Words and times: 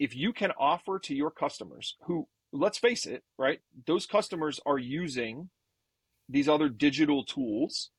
if 0.00 0.16
you 0.16 0.32
can 0.32 0.50
offer 0.58 0.98
to 0.98 1.14
your 1.14 1.30
customers 1.30 1.96
who 2.06 2.26
let's 2.52 2.78
face 2.78 3.06
it, 3.06 3.22
right? 3.38 3.60
Those 3.86 4.06
customers 4.06 4.58
are 4.66 4.78
using 4.78 5.50
these 6.28 6.48
other 6.48 6.68
digital 6.68 7.24
tools, 7.24 7.90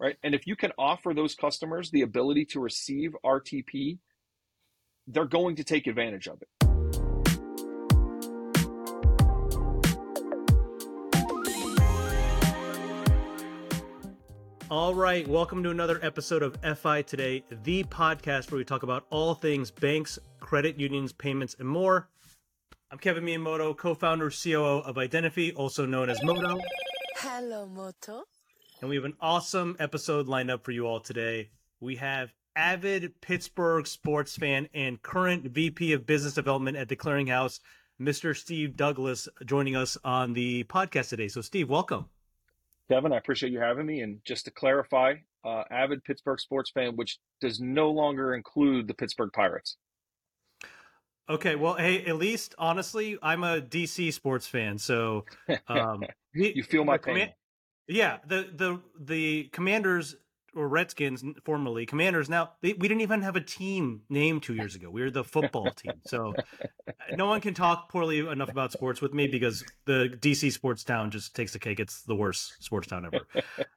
right? 0.00 0.16
And 0.24 0.34
if 0.34 0.46
you 0.46 0.56
can 0.56 0.72
offer 0.78 1.12
those 1.14 1.34
customers 1.34 1.90
the 1.90 2.02
ability 2.02 2.46
to 2.46 2.60
receive 2.60 3.12
RTP, 3.24 3.98
they're 5.06 5.26
going 5.26 5.56
to 5.56 5.64
take 5.64 5.86
advantage 5.86 6.26
of 6.26 6.42
it. 6.42 6.61
All 14.72 14.94
right, 14.94 15.28
welcome 15.28 15.62
to 15.64 15.68
another 15.68 16.00
episode 16.02 16.42
of 16.42 16.56
FI 16.78 17.02
Today, 17.02 17.44
the 17.62 17.84
podcast 17.84 18.50
where 18.50 18.56
we 18.56 18.64
talk 18.64 18.82
about 18.82 19.04
all 19.10 19.34
things 19.34 19.70
banks, 19.70 20.18
credit 20.40 20.80
unions, 20.80 21.12
payments, 21.12 21.54
and 21.58 21.68
more. 21.68 22.08
I'm 22.90 22.96
Kevin 22.96 23.22
Miyamoto, 23.22 23.76
co-founder, 23.76 24.30
COO 24.30 24.78
of 24.78 24.96
Identify, 24.96 25.50
also 25.54 25.84
known 25.84 26.08
as 26.08 26.22
Moto. 26.22 26.58
Hello, 27.16 27.66
Moto. 27.66 28.22
And 28.80 28.88
we 28.88 28.96
have 28.96 29.04
an 29.04 29.18
awesome 29.20 29.76
episode 29.78 30.26
lined 30.26 30.50
up 30.50 30.64
for 30.64 30.70
you 30.70 30.86
all 30.86 31.00
today. 31.00 31.50
We 31.78 31.96
have 31.96 32.32
avid 32.56 33.20
Pittsburgh 33.20 33.86
sports 33.86 34.36
fan 34.36 34.70
and 34.72 35.02
current 35.02 35.44
VP 35.44 35.92
of 35.92 36.06
Business 36.06 36.32
Development 36.32 36.78
at 36.78 36.88
the 36.88 36.96
Clearinghouse, 36.96 37.60
Mr. 38.00 38.34
Steve 38.34 38.74
Douglas, 38.74 39.28
joining 39.44 39.76
us 39.76 39.98
on 40.02 40.32
the 40.32 40.64
podcast 40.64 41.10
today. 41.10 41.28
So, 41.28 41.42
Steve, 41.42 41.68
welcome. 41.68 42.06
Kevin, 42.90 43.12
I 43.12 43.18
appreciate 43.18 43.52
you 43.52 43.60
having 43.60 43.86
me. 43.86 44.00
And 44.02 44.18
just 44.24 44.44
to 44.46 44.50
clarify, 44.50 45.14
uh, 45.44 45.64
avid 45.70 46.04
Pittsburgh 46.04 46.40
sports 46.40 46.70
fan, 46.70 46.96
which 46.96 47.18
does 47.40 47.60
no 47.60 47.90
longer 47.90 48.34
include 48.34 48.86
the 48.86 48.94
Pittsburgh 48.94 49.30
Pirates. 49.32 49.76
Okay, 51.28 51.54
well, 51.54 51.74
hey, 51.74 52.04
at 52.04 52.16
least 52.16 52.54
honestly, 52.58 53.16
I'm 53.22 53.44
a 53.44 53.60
DC 53.60 54.12
sports 54.12 54.46
fan, 54.46 54.76
so 54.76 55.24
um, 55.68 56.02
you 56.34 56.62
feel 56.62 56.84
my 56.84 56.98
pain. 56.98 57.32
yeah, 57.86 58.18
the 58.26 58.48
the 58.52 58.80
the 59.00 59.44
Commanders 59.52 60.16
or 60.54 60.68
Redskins, 60.68 61.24
formerly 61.44 61.86
Commanders. 61.86 62.28
Now 62.28 62.52
they, 62.60 62.72
we 62.72 62.88
didn't 62.88 63.00
even 63.00 63.22
have 63.22 63.36
a 63.36 63.40
team 63.40 64.02
named 64.08 64.42
two 64.42 64.54
years 64.54 64.74
ago. 64.74 64.90
We 64.90 65.02
were 65.02 65.10
the 65.10 65.24
football 65.24 65.70
team, 65.76 65.94
so 66.06 66.34
no 67.16 67.26
one 67.26 67.40
can 67.40 67.54
talk 67.54 67.90
poorly 67.90 68.20
enough 68.20 68.50
about 68.50 68.72
sports 68.72 69.00
with 69.00 69.14
me 69.14 69.26
because 69.26 69.64
the 69.84 70.16
DC 70.20 70.52
sports 70.52 70.84
town 70.84 71.10
just 71.10 71.34
takes 71.34 71.52
the 71.52 71.58
cake. 71.58 71.80
It's 71.80 72.02
the 72.02 72.14
worst 72.14 72.62
sports 72.62 72.88
town 72.88 73.06
ever. 73.06 73.26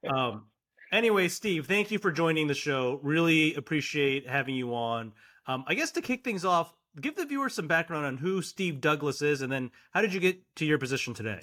um, 0.09 0.46
anyway, 0.92 1.28
Steve, 1.28 1.68
thank 1.68 1.92
you 1.92 2.00
for 2.00 2.12
joining 2.12 2.48
the 2.48 2.53
show. 2.53 3.00
Really 3.03 3.56
appreciate 3.56 4.28
having 4.28 4.56
you 4.56 4.73
on. 4.73 5.14
Um, 5.48 5.64
I 5.68 5.76
guess 5.76 5.92
to 5.92 6.02
kick 6.02 6.23
things 6.23 6.44
off, 6.44 6.73
give 7.00 7.16
the 7.16 7.26
viewers 7.26 7.53
some 7.53 7.68
background 7.68 8.06
on 8.06 8.18
who 8.18 8.42
Steve 8.42 8.81
Douglas 8.81 9.22
is, 9.22 9.42
and 9.42 9.52
then 9.52 9.72
how 9.92 10.02
did 10.02 10.14
you 10.14 10.20
get 10.20 10.42
to 10.56 10.66
your 10.66 10.78
position 10.78 11.14
today? 11.14 11.42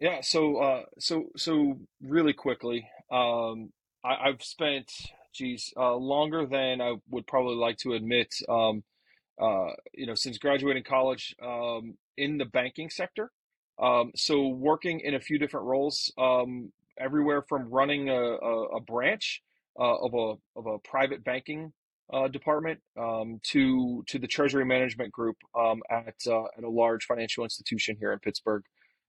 Yeah, 0.00 0.20
so 0.20 0.56
uh, 0.56 0.82
so 0.98 1.26
so 1.36 1.78
really 2.02 2.32
quickly, 2.32 2.88
um, 3.10 3.70
I, 4.06 4.28
have 4.28 4.42
spent, 4.42 4.92
geez, 5.34 5.72
uh, 5.76 5.94
longer 5.94 6.46
than 6.46 6.80
I 6.80 6.94
would 7.10 7.26
probably 7.26 7.56
like 7.56 7.78
to 7.78 7.94
admit. 7.94 8.34
Um, 8.48 8.84
uh, 9.40 9.72
you 9.92 10.06
know, 10.06 10.14
since 10.14 10.38
graduating 10.38 10.82
college, 10.82 11.34
um, 11.42 11.98
in 12.16 12.38
the 12.38 12.44
banking 12.44 12.90
sector. 12.90 13.30
Um, 13.78 14.12
so 14.14 14.48
working 14.48 15.00
in 15.00 15.14
a 15.14 15.20
few 15.20 15.38
different 15.38 15.66
roles, 15.66 16.10
um, 16.16 16.72
everywhere 16.98 17.42
from 17.42 17.68
running 17.70 18.08
a, 18.08 18.14
a, 18.14 18.62
a 18.76 18.80
branch 18.80 19.42
uh, 19.78 19.96
of 19.96 20.14
a 20.14 20.58
of 20.58 20.66
a 20.66 20.78
private 20.78 21.22
banking 21.22 21.72
uh, 22.12 22.28
department 22.28 22.80
um, 22.98 23.40
to 23.42 24.02
to 24.06 24.18
the 24.18 24.26
treasury 24.26 24.64
management 24.64 25.12
group 25.12 25.36
um, 25.58 25.82
at 25.90 26.14
uh, 26.26 26.44
at 26.56 26.64
a 26.64 26.70
large 26.70 27.04
financial 27.04 27.44
institution 27.44 27.96
here 27.98 28.12
in 28.12 28.18
Pittsburgh, 28.18 28.64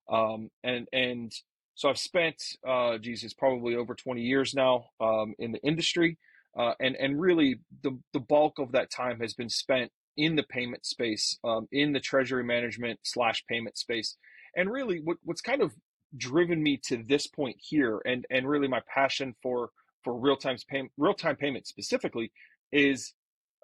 um, 0.10 0.50
and 0.64 0.88
and 0.92 1.32
so 1.78 1.90
I've 1.90 2.00
spent, 2.00 2.42
uh, 2.68 2.98
Jesus, 2.98 3.36
probably 3.36 3.76
over 3.76 3.94
20 3.94 4.20
years 4.20 4.56
now 4.56 4.86
um, 5.00 5.36
in 5.38 5.52
the 5.52 5.62
industry. 5.62 6.18
Uh, 6.58 6.74
and, 6.80 6.96
and 6.96 7.22
really, 7.22 7.60
the, 7.84 7.96
the 8.14 8.20
bulk 8.20 8.58
of 8.58 8.72
that 8.72 8.90
time 8.90 9.20
has 9.20 9.36
been 9.36 9.48
spent 9.48 9.92
in 10.18 10.36
the 10.36 10.42
payment 10.42 10.88
space, 10.88 11.38
um, 11.44 11.68
in 11.72 11.94
the 11.94 12.00
treasury 12.00 12.44
management 12.44 13.00
slash 13.04 13.44
payment 13.48 13.78
space. 13.78 14.18
And 14.56 14.72
really, 14.72 15.02
what, 15.04 15.18
what's 15.24 15.42
kind 15.42 15.62
of 15.62 15.72
driven 16.18 16.64
me 16.64 16.80
to 16.88 17.04
this 17.08 17.28
point 17.28 17.58
here, 17.60 18.02
and, 18.08 18.26
and 18.32 18.50
really 18.50 18.68
my 18.68 18.82
passion 18.92 19.36
for, 19.44 19.70
for 20.04 20.20
real 20.20 20.36
time 20.36 20.58
pay, 20.68 20.90
real 20.98 21.14
time 21.14 21.36
payment 21.36 21.68
specifically, 21.68 22.32
is 22.72 23.14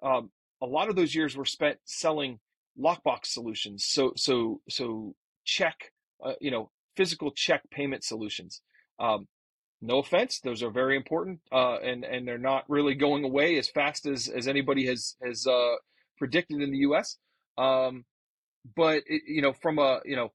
um, 0.04 0.30
a 0.62 0.66
lot 0.66 0.88
of 0.88 0.94
those 0.94 1.16
years 1.16 1.36
were 1.36 1.44
spent 1.44 1.78
selling 1.84 2.38
lockbox 2.78 3.26
solutions. 3.26 3.86
So 3.86 4.12
so 4.16 4.60
so 4.68 5.16
check, 5.44 5.90
uh, 6.24 6.34
you 6.40 6.52
know, 6.52 6.70
physical 6.96 7.30
check 7.30 7.62
payment 7.70 8.04
solutions. 8.04 8.60
Um, 8.98 9.26
no 9.80 9.98
offense, 9.98 10.40
those 10.40 10.62
are 10.62 10.70
very 10.70 10.96
important, 10.96 11.40
uh, 11.52 11.76
and 11.78 12.04
and 12.04 12.26
they're 12.26 12.38
not 12.38 12.64
really 12.68 12.94
going 12.94 13.24
away 13.24 13.58
as 13.58 13.68
fast 13.68 14.06
as 14.06 14.28
as 14.28 14.48
anybody 14.48 14.86
has 14.86 15.16
has 15.22 15.46
uh, 15.46 15.74
predicted 16.16 16.62
in 16.62 16.70
the 16.70 16.78
U.S. 16.78 17.18
Um, 17.58 18.04
but 18.76 19.02
it, 19.06 19.22
you 19.26 19.42
know, 19.42 19.52
from 19.52 19.78
a 19.78 20.00
you 20.04 20.16
know 20.16 20.32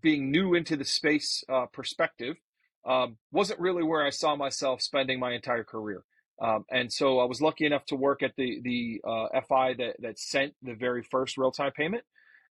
being 0.00 0.30
new 0.30 0.54
into 0.54 0.76
the 0.76 0.84
space 0.84 1.44
uh, 1.48 1.66
perspective, 1.66 2.36
um, 2.84 3.16
wasn't 3.32 3.60
really 3.60 3.82
where 3.82 4.04
I 4.04 4.10
saw 4.10 4.34
myself 4.36 4.82
spending 4.82 5.18
my 5.18 5.32
entire 5.32 5.64
career. 5.64 6.04
Um, 6.40 6.64
and 6.70 6.92
so 6.92 7.20
I 7.20 7.24
was 7.24 7.40
lucky 7.40 7.64
enough 7.64 7.84
to 7.86 7.96
work 7.96 8.22
at 8.22 8.32
the 8.36 8.60
the 8.62 9.00
uh, 9.08 9.40
FI 9.48 9.74
that 9.74 9.96
that 10.00 10.18
sent 10.18 10.54
the 10.62 10.74
very 10.74 11.02
first 11.02 11.36
real 11.36 11.52
time 11.52 11.72
payment. 11.72 12.02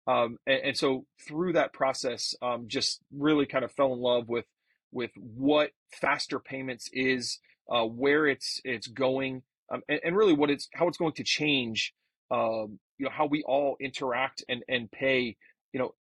Um, 0.07 0.37
and, 0.45 0.59
and, 0.65 0.77
so 0.77 1.05
through 1.27 1.53
that 1.53 1.71
process, 1.71 2.35
um, 2.41 2.65
just 2.67 2.99
really 3.15 3.45
kind 3.45 3.63
of 3.63 3.71
fell 3.71 3.93
in 3.93 3.99
love 3.99 4.27
with 4.27 4.45
with 4.91 5.11
what 5.15 5.71
faster 5.91 6.39
payments 6.39 6.89
is, 6.91 7.39
uh, 7.71 7.83
where 7.83 8.27
it's 8.27 8.59
it's 8.65 8.87
going, 8.87 9.43
um, 9.71 9.81
and, 9.87 10.01
and, 10.03 10.17
really 10.17 10.33
what 10.33 10.49
it's 10.49 10.67
how 10.73 10.87
it's 10.87 10.97
going 10.97 11.13
to 11.13 11.23
change. 11.23 11.93
Um, 12.31 12.79
you 12.97 13.05
know 13.05 13.11
how 13.11 13.27
we 13.27 13.43
all 13.43 13.77
interact 13.79 14.43
and 14.49 14.61
and 14.67 14.91
pay. 14.91 15.37
You 15.71 15.79
know, 15.79 15.95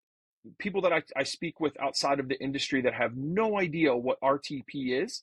people 0.57 0.81
that 0.81 0.93
I, 0.93 1.03
I 1.15 1.23
speak 1.23 1.59
with 1.59 1.79
outside 1.79 2.19
of 2.19 2.27
the 2.27 2.41
industry 2.41 2.81
that 2.81 2.95
have 2.95 3.15
no 3.15 3.59
idea 3.59 3.95
what 3.95 4.19
RTP 4.21 5.03
is, 5.03 5.21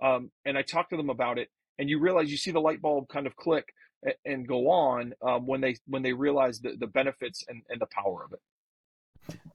um, 0.00 0.30
and 0.44 0.56
I 0.56 0.62
talk 0.62 0.90
to 0.90 0.96
them 0.96 1.10
about 1.10 1.38
it, 1.38 1.48
and 1.80 1.90
you 1.90 1.98
realize 1.98 2.30
you 2.30 2.36
see 2.36 2.52
the 2.52 2.60
light 2.60 2.80
bulb 2.80 3.08
kind 3.08 3.26
of 3.26 3.34
click 3.34 3.74
and 4.24 4.46
go 4.46 4.70
on 4.70 5.14
um, 5.22 5.46
when 5.46 5.60
they 5.60 5.76
when 5.86 6.02
they 6.02 6.12
realize 6.12 6.60
the, 6.60 6.76
the 6.78 6.86
benefits 6.86 7.44
and, 7.48 7.62
and 7.68 7.80
the 7.80 7.86
power 7.86 8.24
of 8.24 8.32
it. 8.32 8.40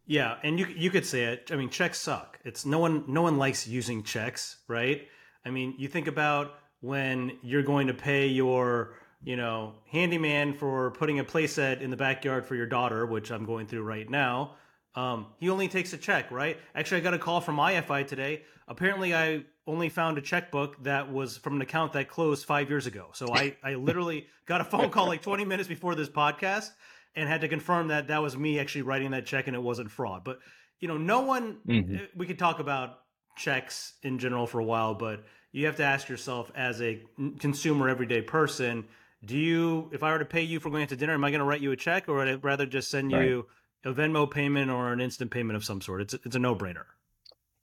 Yeah, 0.05 0.37
and 0.43 0.59
you 0.59 0.67
you 0.67 0.89
could 0.89 1.05
say 1.05 1.25
it. 1.25 1.49
I 1.51 1.55
mean, 1.55 1.69
checks 1.69 1.99
suck. 1.99 2.39
It's 2.43 2.65
no 2.65 2.79
one 2.79 3.05
no 3.07 3.23
one 3.23 3.37
likes 3.37 3.67
using 3.67 4.03
checks, 4.03 4.57
right? 4.67 5.07
I 5.45 5.49
mean, 5.49 5.75
you 5.77 5.87
think 5.87 6.07
about 6.07 6.53
when 6.81 7.37
you're 7.41 7.63
going 7.63 7.87
to 7.87 7.93
pay 7.93 8.27
your 8.27 8.95
you 9.23 9.35
know 9.35 9.73
handyman 9.89 10.53
for 10.53 10.91
putting 10.91 11.19
a 11.19 11.23
playset 11.23 11.81
in 11.81 11.89
the 11.89 11.97
backyard 11.97 12.45
for 12.45 12.55
your 12.55 12.67
daughter, 12.67 13.05
which 13.05 13.31
I'm 13.31 13.45
going 13.45 13.67
through 13.67 13.83
right 13.83 14.09
now. 14.09 14.55
Um, 14.95 15.27
he 15.37 15.49
only 15.49 15.67
takes 15.67 15.93
a 15.93 15.97
check, 15.97 16.31
right? 16.31 16.57
Actually, 16.73 17.01
I 17.01 17.03
got 17.03 17.13
a 17.13 17.19
call 17.19 17.41
from 17.41 17.57
IFI 17.57 18.07
today. 18.07 18.43
Apparently, 18.67 19.13
I 19.13 19.43
only 19.67 19.89
found 19.89 20.17
a 20.17 20.21
checkbook 20.21 20.81
that 20.83 21.11
was 21.11 21.37
from 21.37 21.55
an 21.55 21.61
account 21.61 21.93
that 21.93 22.07
closed 22.07 22.45
five 22.45 22.69
years 22.69 22.87
ago. 22.87 23.09
So 23.13 23.33
I, 23.33 23.55
I 23.63 23.75
literally 23.75 24.27
got 24.45 24.61
a 24.61 24.63
phone 24.63 24.89
call 24.89 25.07
like 25.07 25.21
20 25.21 25.43
minutes 25.45 25.67
before 25.67 25.95
this 25.95 26.09
podcast 26.09 26.69
and 27.15 27.27
had 27.27 27.41
to 27.41 27.47
confirm 27.47 27.89
that 27.89 28.07
that 28.07 28.21
was 28.21 28.37
me 28.37 28.59
actually 28.59 28.83
writing 28.83 29.11
that 29.11 29.25
check 29.25 29.47
and 29.47 29.55
it 29.55 29.61
wasn't 29.61 29.91
fraud. 29.91 30.23
But, 30.23 30.39
you 30.79 30.87
know, 30.87 30.97
no 30.97 31.21
one, 31.21 31.57
mm-hmm. 31.67 31.95
Eh, 31.95 31.99
we 32.15 32.25
could 32.25 32.39
talk 32.39 32.59
about 32.59 32.99
checks 33.35 33.93
in 34.03 34.19
general 34.19 34.47
for 34.47 34.59
a 34.59 34.63
while, 34.63 34.93
but 34.93 35.25
you 35.51 35.65
have 35.65 35.77
to 35.77 35.83
ask 35.83 36.07
yourself 36.09 36.51
as 36.55 36.81
a 36.81 37.01
consumer, 37.39 37.89
everyday 37.89 38.21
person, 38.21 38.85
do 39.23 39.37
you, 39.37 39.89
if 39.91 40.03
I 40.03 40.11
were 40.11 40.19
to 40.19 40.25
pay 40.25 40.43
you 40.43 40.59
for 40.59 40.69
going 40.69 40.83
out 40.83 40.89
to 40.89 40.95
dinner, 40.95 41.13
am 41.13 41.23
I 41.23 41.31
going 41.31 41.39
to 41.39 41.45
write 41.45 41.61
you 41.61 41.71
a 41.71 41.75
check 41.75 42.07
or 42.07 42.17
would 42.17 42.27
I 42.27 42.33
rather 42.35 42.65
just 42.65 42.91
send 42.91 43.11
right. 43.11 43.27
you 43.27 43.47
a 43.85 43.93
Venmo 43.93 44.29
payment 44.29 44.69
or 44.71 44.91
an 44.91 44.99
instant 44.99 45.31
payment 45.31 45.55
of 45.55 45.63
some 45.63 45.79
sort? 45.79 46.01
It's, 46.01 46.13
it's 46.13 46.35
a 46.35 46.39
no 46.39 46.55
brainer. 46.55 46.85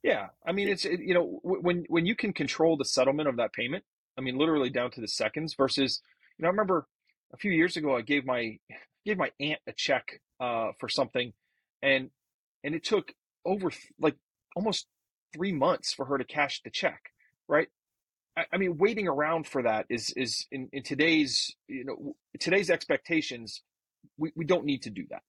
Yeah, 0.01 0.29
I 0.45 0.51
mean, 0.51 0.67
it's 0.67 0.83
it, 0.83 0.99
you 0.99 1.13
know 1.13 1.39
when 1.43 1.85
when 1.87 2.05
you 2.05 2.15
can 2.15 2.33
control 2.33 2.75
the 2.75 2.85
settlement 2.85 3.29
of 3.29 3.37
that 3.37 3.53
payment, 3.53 3.83
I 4.17 4.21
mean, 4.21 4.37
literally 4.37 4.69
down 4.69 4.91
to 4.91 5.01
the 5.01 5.07
seconds. 5.07 5.53
Versus, 5.53 6.01
you 6.37 6.43
know, 6.43 6.47
I 6.47 6.51
remember 6.51 6.87
a 7.33 7.37
few 7.37 7.51
years 7.51 7.77
ago 7.77 7.95
I 7.95 8.01
gave 8.01 8.25
my 8.25 8.57
gave 9.05 9.17
my 9.17 9.31
aunt 9.39 9.59
a 9.65 9.71
check 9.71 10.19
uh, 10.41 10.71
for 10.77 10.89
something, 10.89 11.31
and 11.81 12.09
and 12.63 12.75
it 12.75 12.83
took 12.83 13.13
over 13.45 13.71
like 13.97 14.15
almost 14.55 14.87
three 15.33 15.53
months 15.53 15.93
for 15.93 16.05
her 16.05 16.17
to 16.17 16.25
cash 16.25 16.61
the 16.63 16.69
check. 16.69 17.11
Right? 17.47 17.69
I, 18.35 18.57
mean, 18.57 18.77
waiting 18.77 19.07
around 19.07 19.47
for 19.47 19.61
that 19.61 19.85
is 19.89 20.11
is 20.17 20.47
in, 20.51 20.67
in 20.73 20.83
today's 20.83 21.55
you 21.67 21.85
know 21.85 22.15
today's 22.39 22.69
expectations. 22.69 23.61
We, 24.17 24.31
we 24.35 24.43
don't 24.43 24.65
need 24.65 24.83
to 24.83 24.89
do 24.89 25.05
that. 25.11 25.21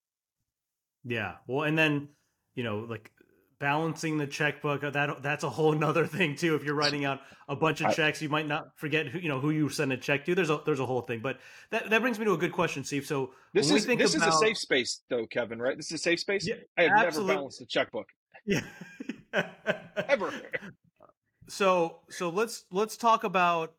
Yeah. 1.04 1.34
Well, 1.46 1.64
and 1.64 1.76
then 1.76 2.08
you 2.54 2.64
know, 2.64 2.86
like 2.88 3.10
balancing 3.58 4.18
the 4.18 4.26
checkbook 4.26 4.84
uh, 4.84 4.90
that 4.90 5.22
that's 5.22 5.44
a 5.44 5.50
whole 5.50 5.72
nother 5.86 6.06
thing 6.06 6.36
too. 6.36 6.54
If 6.54 6.64
you're 6.64 6.74
writing 6.74 7.04
out 7.04 7.20
a 7.48 7.56
bunch 7.56 7.80
of 7.80 7.94
checks, 7.94 8.20
you 8.20 8.28
might 8.28 8.46
not 8.46 8.68
forget 8.76 9.06
who 9.06 9.18
you 9.18 9.28
know 9.28 9.40
who 9.40 9.50
you 9.50 9.68
send 9.68 9.92
a 9.92 9.96
check 9.96 10.24
to. 10.26 10.34
There's 10.34 10.50
a 10.50 10.60
there's 10.64 10.80
a 10.80 10.86
whole 10.86 11.02
thing. 11.02 11.20
But 11.20 11.38
that 11.70 11.90
that 11.90 12.00
brings 12.00 12.18
me 12.18 12.24
to 12.24 12.32
a 12.32 12.38
good 12.38 12.52
question, 12.52 12.84
Steve. 12.84 13.06
So 13.06 13.32
this 13.52 13.70
is 13.70 13.86
this 13.86 14.14
about, 14.14 14.28
is 14.28 14.34
a 14.34 14.38
safe 14.38 14.58
space 14.58 15.02
though, 15.08 15.26
Kevin. 15.26 15.60
Right? 15.60 15.76
This 15.76 15.86
is 15.86 16.00
a 16.00 16.02
safe 16.02 16.20
space. 16.20 16.46
Yeah, 16.46 16.56
I 16.76 16.82
have 16.82 16.92
absolutely. 16.92 17.28
never 17.28 17.38
balanced 17.38 17.60
a 17.60 17.66
checkbook. 17.66 18.08
Yeah. 18.46 18.60
Ever. 20.08 20.32
So 21.46 21.98
so 22.08 22.30
let's 22.30 22.64
let's 22.70 22.96
talk 22.96 23.22
about 23.22 23.74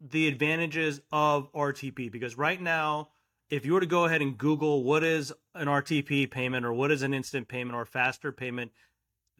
the 0.00 0.28
advantages 0.28 1.02
of 1.12 1.52
RTP 1.52 2.10
because 2.10 2.38
right 2.38 2.60
now, 2.60 3.10
if 3.50 3.66
you 3.66 3.74
were 3.74 3.80
to 3.80 3.86
go 3.86 4.04
ahead 4.04 4.22
and 4.22 4.38
Google 4.38 4.84
what 4.84 5.04
is 5.04 5.32
an 5.54 5.68
RTP 5.68 6.30
payment 6.30 6.64
or 6.64 6.72
what 6.72 6.90
is 6.90 7.02
an 7.02 7.14
instant 7.14 7.48
payment 7.48 7.76
or 7.76 7.84
faster 7.84 8.32
payment, 8.32 8.72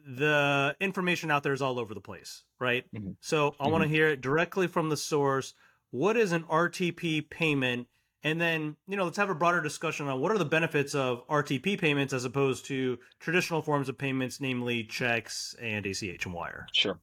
the 0.05 0.75
information 0.79 1.31
out 1.31 1.43
there 1.43 1.53
is 1.53 1.61
all 1.61 1.79
over 1.79 1.93
the 1.93 2.01
place, 2.01 2.43
right? 2.59 2.85
Mm-hmm. 2.93 3.11
So 3.21 3.55
I 3.59 3.63
mm-hmm. 3.63 3.71
want 3.71 3.83
to 3.83 3.89
hear 3.89 4.09
it 4.09 4.21
directly 4.21 4.67
from 4.67 4.89
the 4.89 4.97
source. 4.97 5.53
What 5.91 6.17
is 6.17 6.31
an 6.31 6.43
RTP 6.43 7.29
payment? 7.29 7.87
And 8.25 8.39
then, 8.39 8.77
you 8.87 8.95
know, 8.95 9.03
let's 9.03 9.17
have 9.17 9.29
a 9.29 9.35
broader 9.35 9.61
discussion 9.61 10.07
on 10.07 10.19
what 10.21 10.31
are 10.31 10.37
the 10.37 10.45
benefits 10.45 10.95
of 10.95 11.27
RTP 11.27 11.77
payments 11.77 12.13
as 12.13 12.23
opposed 12.23 12.65
to 12.67 12.97
traditional 13.19 13.61
forms 13.61 13.89
of 13.89 13.97
payments, 13.97 14.39
namely 14.39 14.83
checks 14.85 15.55
and 15.61 15.85
ACH 15.85 16.25
and 16.25 16.33
wire. 16.33 16.67
Sure. 16.71 16.99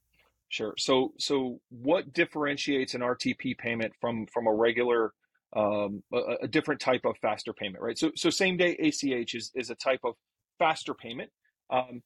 Sure. 0.48 0.74
So, 0.78 1.12
so 1.18 1.60
what 1.68 2.12
differentiates 2.12 2.94
an 2.94 3.02
RTP 3.02 3.56
payment 3.56 3.92
from 4.00 4.26
from 4.26 4.48
a 4.48 4.52
regular, 4.52 5.12
um, 5.56 6.02
a, 6.12 6.36
a, 6.42 6.48
different 6.48 6.80
type 6.80 7.04
of 7.04 7.16
faster 7.20 7.52
payment, 7.52 7.82
right? 7.82 7.98
So, 7.98 8.12
so 8.14 8.30
same 8.30 8.56
day 8.56 8.76
ACH 8.76 9.34
is 9.34 9.50
is 9.54 9.70
a 9.70 9.74
type 9.74 10.00
of 10.04 10.14
faster 10.58 10.94
payment. 10.94 11.30
Um, 11.70 12.02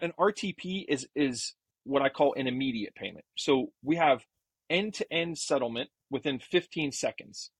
an 0.00 0.12
RTP 0.18 0.84
is 0.88 1.06
is 1.14 1.54
what 1.84 2.02
I 2.02 2.08
call 2.08 2.34
an 2.34 2.46
immediate 2.46 2.94
payment. 2.94 3.24
So 3.36 3.72
we 3.82 3.96
have 3.96 4.24
end 4.70 4.94
to 4.94 5.12
end 5.12 5.38
settlement 5.38 5.90
within 6.10 6.38
15 6.38 6.92
seconds, 6.92 7.50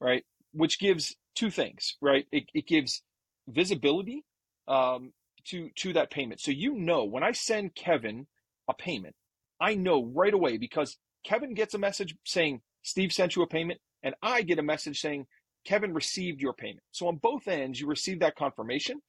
right? 0.00 0.24
Which 0.52 0.78
gives 0.78 1.16
two 1.34 1.50
things, 1.50 1.96
right? 2.00 2.26
It, 2.32 2.44
it 2.54 2.66
gives 2.66 3.02
visibility 3.48 4.24
um, 4.68 5.12
to 5.46 5.70
to 5.76 5.92
that 5.94 6.10
payment. 6.10 6.40
So 6.40 6.50
you 6.50 6.74
know 6.74 7.04
when 7.04 7.22
I 7.22 7.32
send 7.32 7.74
Kevin 7.74 8.26
a 8.68 8.74
payment 8.74 9.14
I 9.60 9.74
know 9.74 10.04
right 10.14 10.32
away 10.32 10.56
because 10.56 10.96
Kevin 11.24 11.54
gets 11.54 11.74
a 11.74 11.78
message 11.78 12.16
saying 12.24 12.62
Steve 12.82 13.12
sent 13.12 13.36
you 13.36 13.42
a 13.42 13.46
payment, 13.46 13.80
and 14.02 14.14
I 14.22 14.42
get 14.42 14.58
a 14.58 14.62
message 14.62 15.00
saying 15.00 15.26
Kevin 15.64 15.94
received 15.94 16.40
your 16.40 16.52
payment. 16.52 16.82
So 16.92 17.08
on 17.08 17.16
both 17.16 17.48
ends, 17.48 17.80
you 17.80 17.86
receive 17.86 18.20
that 18.20 18.36
confirmation, 18.36 19.00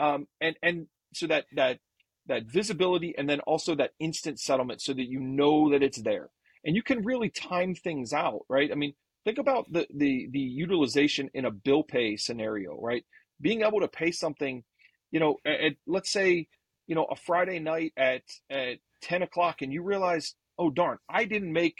um, 0.00 0.26
and 0.40 0.56
and 0.62 0.86
so 1.14 1.26
that 1.28 1.46
that 1.54 1.78
that 2.26 2.44
visibility, 2.44 3.14
and 3.16 3.28
then 3.28 3.40
also 3.40 3.74
that 3.76 3.92
instant 3.98 4.38
settlement, 4.40 4.80
so 4.80 4.92
that 4.92 5.08
you 5.08 5.20
know 5.20 5.70
that 5.70 5.82
it's 5.82 6.00
there, 6.02 6.30
and 6.64 6.76
you 6.76 6.82
can 6.82 7.04
really 7.04 7.30
time 7.30 7.74
things 7.74 8.12
out, 8.12 8.40
right? 8.48 8.70
I 8.70 8.74
mean, 8.74 8.94
think 9.24 9.38
about 9.38 9.72
the 9.72 9.86
the 9.94 10.28
the 10.30 10.40
utilization 10.40 11.30
in 11.34 11.44
a 11.44 11.50
bill 11.50 11.82
pay 11.82 12.16
scenario, 12.16 12.78
right? 12.80 13.04
Being 13.40 13.62
able 13.62 13.80
to 13.80 13.88
pay 13.88 14.12
something, 14.12 14.64
you 15.10 15.20
know, 15.20 15.36
at, 15.44 15.60
at 15.60 15.72
let's 15.86 16.10
say 16.10 16.46
you 16.86 16.94
know 16.94 17.04
a 17.04 17.16
Friday 17.16 17.58
night 17.58 17.92
at 17.96 18.22
at 18.50 18.78
10 19.02 19.22
o'clock 19.22 19.62
and 19.62 19.72
you 19.72 19.82
realize, 19.82 20.34
oh 20.58 20.70
darn, 20.70 20.98
I 21.08 21.24
didn't 21.24 21.52
make, 21.52 21.76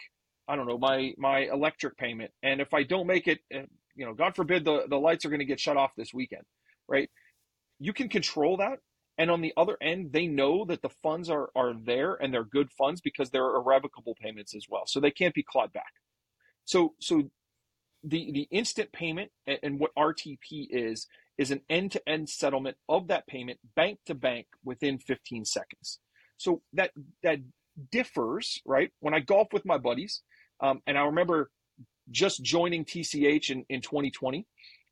I 0.52 0.56
don't 0.56 0.68
know, 0.68 0.76
my 0.76 1.14
my 1.16 1.40
electric 1.50 1.96
payment, 1.96 2.30
and 2.42 2.60
if 2.60 2.74
I 2.74 2.82
don't 2.82 3.06
make 3.06 3.26
it, 3.26 3.40
eh, 3.50 3.62
you 3.94 4.04
know, 4.04 4.12
God 4.12 4.36
forbid 4.36 4.66
the 4.66 4.84
the 4.86 4.98
lights 4.98 5.24
are 5.24 5.30
going 5.30 5.38
to 5.38 5.46
get 5.46 5.58
shut 5.58 5.78
off 5.78 5.92
this 5.96 6.12
weekend, 6.12 6.42
right? 6.86 7.08
You 7.78 7.94
can 7.94 8.10
control 8.10 8.58
that, 8.58 8.80
and 9.16 9.30
on 9.30 9.40
the 9.40 9.54
other 9.56 9.78
end, 9.80 10.12
they 10.12 10.26
know 10.26 10.66
that 10.66 10.82
the 10.82 10.90
funds 11.02 11.30
are 11.30 11.48
are 11.56 11.72
there 11.72 12.16
and 12.16 12.34
they're 12.34 12.44
good 12.44 12.70
funds 12.70 13.00
because 13.00 13.30
they're 13.30 13.56
irrevocable 13.56 14.14
payments 14.20 14.54
as 14.54 14.66
well, 14.68 14.82
so 14.86 15.00
they 15.00 15.10
can't 15.10 15.34
be 15.34 15.42
clawed 15.42 15.72
back. 15.72 15.94
So 16.66 16.92
so 17.00 17.30
the 18.04 18.30
the 18.32 18.48
instant 18.50 18.92
payment 18.92 19.30
and 19.46 19.80
what 19.80 19.94
RTP 19.96 20.66
is 20.70 21.06
is 21.38 21.50
an 21.50 21.62
end 21.70 21.92
to 21.92 22.08
end 22.08 22.28
settlement 22.28 22.76
of 22.90 23.08
that 23.08 23.26
payment 23.26 23.58
bank 23.74 24.00
to 24.04 24.14
bank 24.14 24.48
within 24.64 24.98
15 24.98 25.46
seconds. 25.46 25.98
So 26.36 26.60
that 26.74 26.90
that 27.22 27.38
differs, 27.90 28.60
right? 28.66 28.90
When 29.00 29.14
I 29.14 29.20
golf 29.20 29.48
with 29.52 29.64
my 29.64 29.78
buddies, 29.78 30.22
um, 30.62 30.80
and 30.86 30.96
I 30.98 31.02
remember 31.02 31.50
just 32.10 32.42
joining 32.42 32.84
TCH 32.84 33.50
in, 33.50 33.64
in 33.68 33.80
2020, 33.80 34.46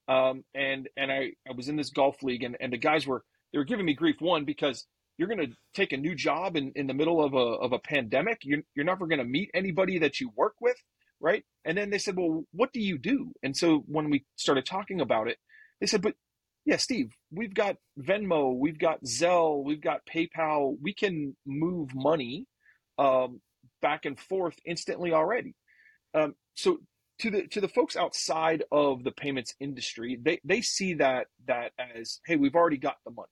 um, 0.08 0.44
and 0.54 0.88
and 0.96 1.12
I, 1.12 1.32
I 1.48 1.52
was 1.56 1.68
in 1.68 1.76
this 1.76 1.90
golf 1.90 2.22
league, 2.22 2.42
and, 2.42 2.56
and 2.60 2.72
the 2.72 2.78
guys 2.78 3.06
were 3.06 3.24
they 3.52 3.58
were 3.58 3.64
giving 3.64 3.86
me 3.86 3.94
grief 3.94 4.16
one 4.20 4.44
because 4.44 4.86
you're 5.18 5.28
going 5.28 5.50
to 5.50 5.54
take 5.74 5.92
a 5.92 5.96
new 5.96 6.14
job 6.14 6.56
in, 6.56 6.72
in 6.74 6.86
the 6.86 6.94
middle 6.94 7.22
of 7.22 7.34
a 7.34 7.36
of 7.36 7.72
a 7.72 7.78
pandemic. 7.78 8.38
You're 8.42 8.62
you're 8.74 8.84
never 8.84 9.06
going 9.06 9.18
to 9.18 9.24
meet 9.24 9.50
anybody 9.54 9.98
that 9.98 10.20
you 10.20 10.30
work 10.36 10.54
with, 10.60 10.76
right? 11.20 11.44
And 11.64 11.76
then 11.76 11.90
they 11.90 11.98
said, 11.98 12.16
well, 12.16 12.44
what 12.52 12.72
do 12.72 12.80
you 12.80 12.98
do? 12.98 13.32
And 13.42 13.56
so 13.56 13.84
when 13.86 14.10
we 14.10 14.24
started 14.36 14.66
talking 14.66 15.00
about 15.00 15.28
it, 15.28 15.38
they 15.80 15.86
said, 15.86 16.02
but 16.02 16.14
yeah, 16.64 16.76
Steve, 16.76 17.12
we've 17.32 17.54
got 17.54 17.76
Venmo, 17.98 18.56
we've 18.56 18.78
got 18.78 19.02
Zelle, 19.04 19.64
we've 19.64 19.80
got 19.80 20.00
PayPal. 20.06 20.76
We 20.80 20.94
can 20.94 21.36
move 21.46 21.90
money 21.94 22.46
um, 22.98 23.40
back 23.82 24.04
and 24.04 24.18
forth 24.18 24.56
instantly 24.64 25.12
already. 25.12 25.54
Um, 26.14 26.34
so 26.54 26.78
to 27.20 27.30
the 27.30 27.46
to 27.48 27.60
the 27.60 27.68
folks 27.68 27.96
outside 27.96 28.64
of 28.72 29.04
the 29.04 29.12
payments 29.12 29.54
industry, 29.60 30.18
they 30.20 30.40
they 30.44 30.60
see 30.62 30.94
that 30.94 31.26
that 31.46 31.72
as 31.78 32.20
hey, 32.26 32.36
we've 32.36 32.54
already 32.54 32.78
got 32.78 32.96
the 33.04 33.12
money. 33.12 33.28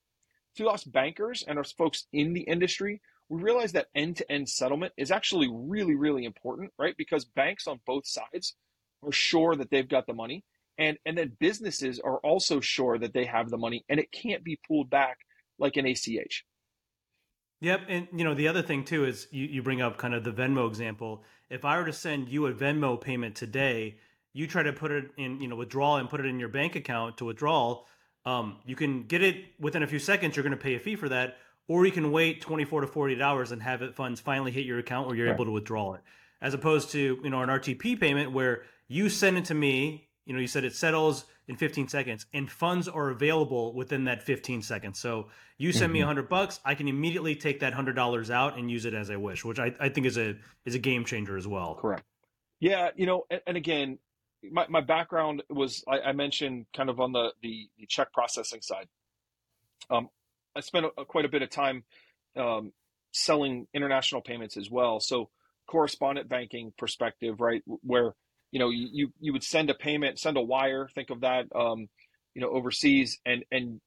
To 0.56 0.68
us 0.68 0.84
bankers 0.84 1.44
and 1.46 1.58
our 1.58 1.64
folks 1.64 2.06
in 2.12 2.32
the 2.32 2.40
industry, 2.42 3.00
we 3.28 3.42
realize 3.42 3.72
that 3.72 3.88
end 3.94 4.16
to 4.16 4.30
end 4.30 4.48
settlement 4.48 4.92
is 4.96 5.10
actually 5.10 5.48
really 5.52 5.94
really 5.94 6.24
important, 6.24 6.72
right? 6.78 6.94
Because 6.96 7.24
banks 7.24 7.66
on 7.66 7.80
both 7.86 8.06
sides 8.06 8.54
are 9.02 9.12
sure 9.12 9.54
that 9.56 9.70
they've 9.70 9.88
got 9.88 10.06
the 10.06 10.14
money 10.14 10.44
and 10.78 10.96
and 11.04 11.18
then 11.18 11.32
businesses 11.38 12.00
are 12.00 12.18
also 12.18 12.60
sure 12.60 12.98
that 12.98 13.12
they 13.12 13.24
have 13.24 13.50
the 13.50 13.58
money 13.58 13.84
and 13.88 14.00
it 14.00 14.12
can't 14.12 14.44
be 14.44 14.58
pulled 14.66 14.88
back 14.88 15.18
like 15.58 15.76
an 15.76 15.86
ACH. 15.86 16.44
Yep, 17.60 17.80
and 17.88 18.08
you 18.14 18.24
know 18.24 18.34
the 18.34 18.48
other 18.48 18.62
thing 18.62 18.84
too 18.84 19.04
is 19.04 19.26
you, 19.32 19.46
you 19.46 19.62
bring 19.62 19.82
up 19.82 19.98
kind 19.98 20.14
of 20.14 20.22
the 20.22 20.32
Venmo 20.32 20.68
example. 20.68 21.24
If 21.50 21.64
I 21.64 21.78
were 21.78 21.86
to 21.86 21.92
send 21.92 22.28
you 22.28 22.46
a 22.46 22.52
Venmo 22.52 23.00
payment 23.00 23.34
today, 23.34 23.96
you 24.32 24.46
try 24.46 24.62
to 24.62 24.72
put 24.72 24.90
it 24.90 25.10
in, 25.16 25.40
you 25.40 25.48
know, 25.48 25.56
withdraw 25.56 25.96
and 25.96 26.08
put 26.08 26.20
it 26.20 26.26
in 26.26 26.38
your 26.38 26.48
bank 26.48 26.76
account 26.76 27.18
to 27.18 27.24
withdrawal. 27.24 27.86
Um, 28.24 28.58
you 28.66 28.76
can 28.76 29.04
get 29.04 29.22
it 29.22 29.44
within 29.58 29.82
a 29.82 29.86
few 29.86 29.98
seconds. 29.98 30.36
You're 30.36 30.42
going 30.42 30.56
to 30.56 30.62
pay 30.62 30.74
a 30.74 30.80
fee 30.80 30.96
for 30.96 31.08
that, 31.08 31.38
or 31.66 31.86
you 31.86 31.92
can 31.92 32.12
wait 32.12 32.40
24 32.42 32.82
to 32.82 32.86
48 32.86 33.20
hours 33.22 33.52
and 33.52 33.62
have 33.62 33.82
it 33.82 33.94
funds 33.94 34.20
finally 34.20 34.50
hit 34.50 34.66
your 34.66 34.78
account 34.78 35.06
where 35.06 35.16
you're 35.16 35.26
right. 35.26 35.34
able 35.34 35.46
to 35.46 35.50
withdraw 35.50 35.94
it. 35.94 36.02
As 36.40 36.54
opposed 36.54 36.90
to 36.90 37.18
you 37.22 37.30
know 37.30 37.42
an 37.42 37.48
RTP 37.48 37.98
payment 37.98 38.32
where 38.32 38.62
you 38.86 39.08
send 39.08 39.38
it 39.38 39.46
to 39.46 39.54
me, 39.54 40.07
you 40.28 40.34
know, 40.34 40.40
you 40.40 40.46
said 40.46 40.62
it 40.62 40.76
settles 40.76 41.24
in 41.48 41.56
15 41.56 41.88
seconds 41.88 42.26
and 42.34 42.50
funds 42.50 42.86
are 42.86 43.08
available 43.08 43.72
within 43.72 44.04
that 44.04 44.22
15 44.22 44.60
seconds. 44.60 45.00
So 45.00 45.28
you 45.56 45.72
send 45.72 45.86
mm-hmm. 45.86 45.92
me 45.94 46.00
a 46.02 46.06
hundred 46.06 46.28
bucks, 46.28 46.60
I 46.66 46.74
can 46.74 46.86
immediately 46.86 47.34
take 47.34 47.60
that 47.60 47.72
hundred 47.72 47.96
dollars 47.96 48.30
out 48.30 48.58
and 48.58 48.70
use 48.70 48.84
it 48.84 48.92
as 48.92 49.10
I 49.10 49.16
wish, 49.16 49.42
which 49.42 49.58
I, 49.58 49.74
I 49.80 49.88
think 49.88 50.06
is 50.06 50.18
a, 50.18 50.36
is 50.66 50.74
a 50.74 50.78
game 50.78 51.06
changer 51.06 51.38
as 51.38 51.48
well. 51.48 51.76
Correct. 51.80 52.04
Yeah. 52.60 52.90
You 52.94 53.06
know, 53.06 53.24
and, 53.30 53.40
and 53.46 53.56
again, 53.56 53.98
my, 54.52 54.66
my 54.68 54.82
background 54.82 55.42
was, 55.48 55.82
I, 55.88 56.00
I, 56.00 56.12
mentioned 56.12 56.66
kind 56.76 56.90
of 56.90 57.00
on 57.00 57.12
the, 57.12 57.32
the, 57.42 57.66
the 57.78 57.86
check 57.86 58.12
processing 58.12 58.60
side. 58.60 58.86
Um, 59.88 60.10
I 60.54 60.60
spent 60.60 60.84
a, 60.98 61.06
quite 61.06 61.24
a 61.24 61.28
bit 61.28 61.40
of 61.40 61.48
time, 61.48 61.84
um, 62.36 62.72
selling 63.12 63.66
international 63.72 64.20
payments 64.20 64.58
as 64.58 64.70
well. 64.70 65.00
So 65.00 65.30
correspondent 65.66 66.28
banking 66.28 66.74
perspective, 66.76 67.40
right? 67.40 67.62
Where, 67.66 68.14
you 68.50 68.58
know, 68.58 68.70
you, 68.70 69.12
you 69.20 69.32
would 69.32 69.44
send 69.44 69.70
a 69.70 69.74
payment, 69.74 70.18
send 70.18 70.36
a 70.36 70.42
wire, 70.42 70.88
think 70.94 71.10
of 71.10 71.20
that, 71.20 71.46
um, 71.54 71.88
you 72.34 72.40
know, 72.40 72.50
overseas. 72.50 73.18
And, 73.26 73.44
and 73.50 73.80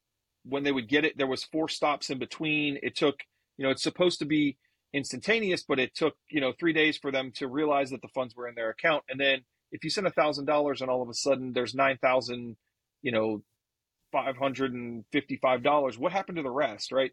when 0.44 0.62
they 0.62 0.72
would 0.72 0.88
get 0.88 1.04
it, 1.04 1.16
there 1.16 1.26
was 1.26 1.44
four 1.44 1.68
stops 1.68 2.10
in 2.10 2.18
between. 2.18 2.78
It 2.82 2.96
took, 2.96 3.20
you 3.56 3.64
know, 3.64 3.70
it's 3.70 3.82
supposed 3.82 4.20
to 4.20 4.24
be 4.24 4.56
instantaneous, 4.92 5.62
but 5.62 5.78
it 5.78 5.94
took, 5.94 6.14
you 6.30 6.40
know, 6.40 6.52
three 6.58 6.72
days 6.72 6.96
for 6.96 7.10
them 7.10 7.32
to 7.36 7.48
realize 7.48 7.90
that 7.90 8.02
the 8.02 8.08
funds 8.08 8.36
were 8.36 8.48
in 8.48 8.54
their 8.54 8.70
account. 8.70 9.04
And 9.08 9.18
then 9.18 9.40
if 9.72 9.84
you 9.84 9.90
send 9.90 10.06
a 10.06 10.10
thousand 10.10 10.44
dollars 10.44 10.80
and 10.80 10.90
all 10.90 11.02
of 11.02 11.08
a 11.08 11.14
sudden 11.14 11.52
there's 11.52 11.74
9,000, 11.74 12.56
you 13.02 13.12
know, 13.12 13.42
$555, 14.14 15.98
what 15.98 16.12
happened 16.12 16.36
to 16.36 16.42
the 16.42 16.50
rest, 16.50 16.92
right? 16.92 17.12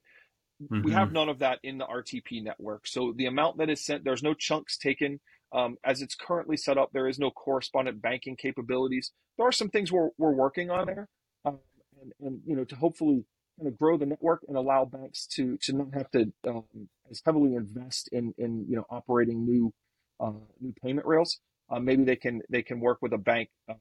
Mm-hmm. 0.61 0.83
We 0.83 0.91
have 0.91 1.11
none 1.11 1.29
of 1.29 1.39
that 1.39 1.59
in 1.63 1.77
the 1.77 1.85
RTP 1.85 2.43
network. 2.43 2.85
So 2.85 3.13
the 3.15 3.27
amount 3.27 3.57
that 3.57 3.69
is 3.69 3.83
sent, 3.83 4.03
there's 4.03 4.23
no 4.23 4.33
chunks 4.33 4.77
taken. 4.77 5.21
Um, 5.51 5.77
as 5.83 6.01
it's 6.01 6.15
currently 6.15 6.57
set 6.57 6.77
up, 6.77 6.89
there 6.93 7.07
is 7.07 7.17
no 7.19 7.31
correspondent 7.31 8.01
banking 8.01 8.35
capabilities. 8.35 9.11
There 9.37 9.47
are 9.47 9.51
some 9.51 9.69
things 9.69 9.91
we're, 9.91 10.09
we're 10.17 10.31
working 10.33 10.69
on 10.69 10.85
there, 10.87 11.07
um, 11.45 11.59
and, 12.01 12.13
and 12.19 12.41
you 12.45 12.55
know 12.55 12.65
to 12.65 12.75
hopefully 12.75 13.25
kind 13.57 13.67
of 13.67 13.77
grow 13.77 13.97
the 13.97 14.05
network 14.05 14.41
and 14.47 14.55
allow 14.55 14.85
banks 14.85 15.25
to 15.35 15.57
to 15.63 15.73
not 15.73 15.93
have 15.93 16.11
to 16.11 16.31
um, 16.47 16.63
as 17.09 17.21
heavily 17.25 17.55
invest 17.55 18.09
in 18.11 18.33
in 18.37 18.65
you 18.69 18.75
know 18.75 18.85
operating 18.89 19.45
new 19.45 19.73
uh, 20.19 20.31
new 20.61 20.73
payment 20.83 21.07
rails. 21.07 21.39
Uh, 21.71 21.79
maybe 21.79 22.03
they 22.03 22.15
can 22.15 22.41
they 22.49 22.61
can 22.61 22.79
work 22.79 22.99
with 23.01 23.13
a 23.13 23.17
bank 23.17 23.49
um, 23.69 23.77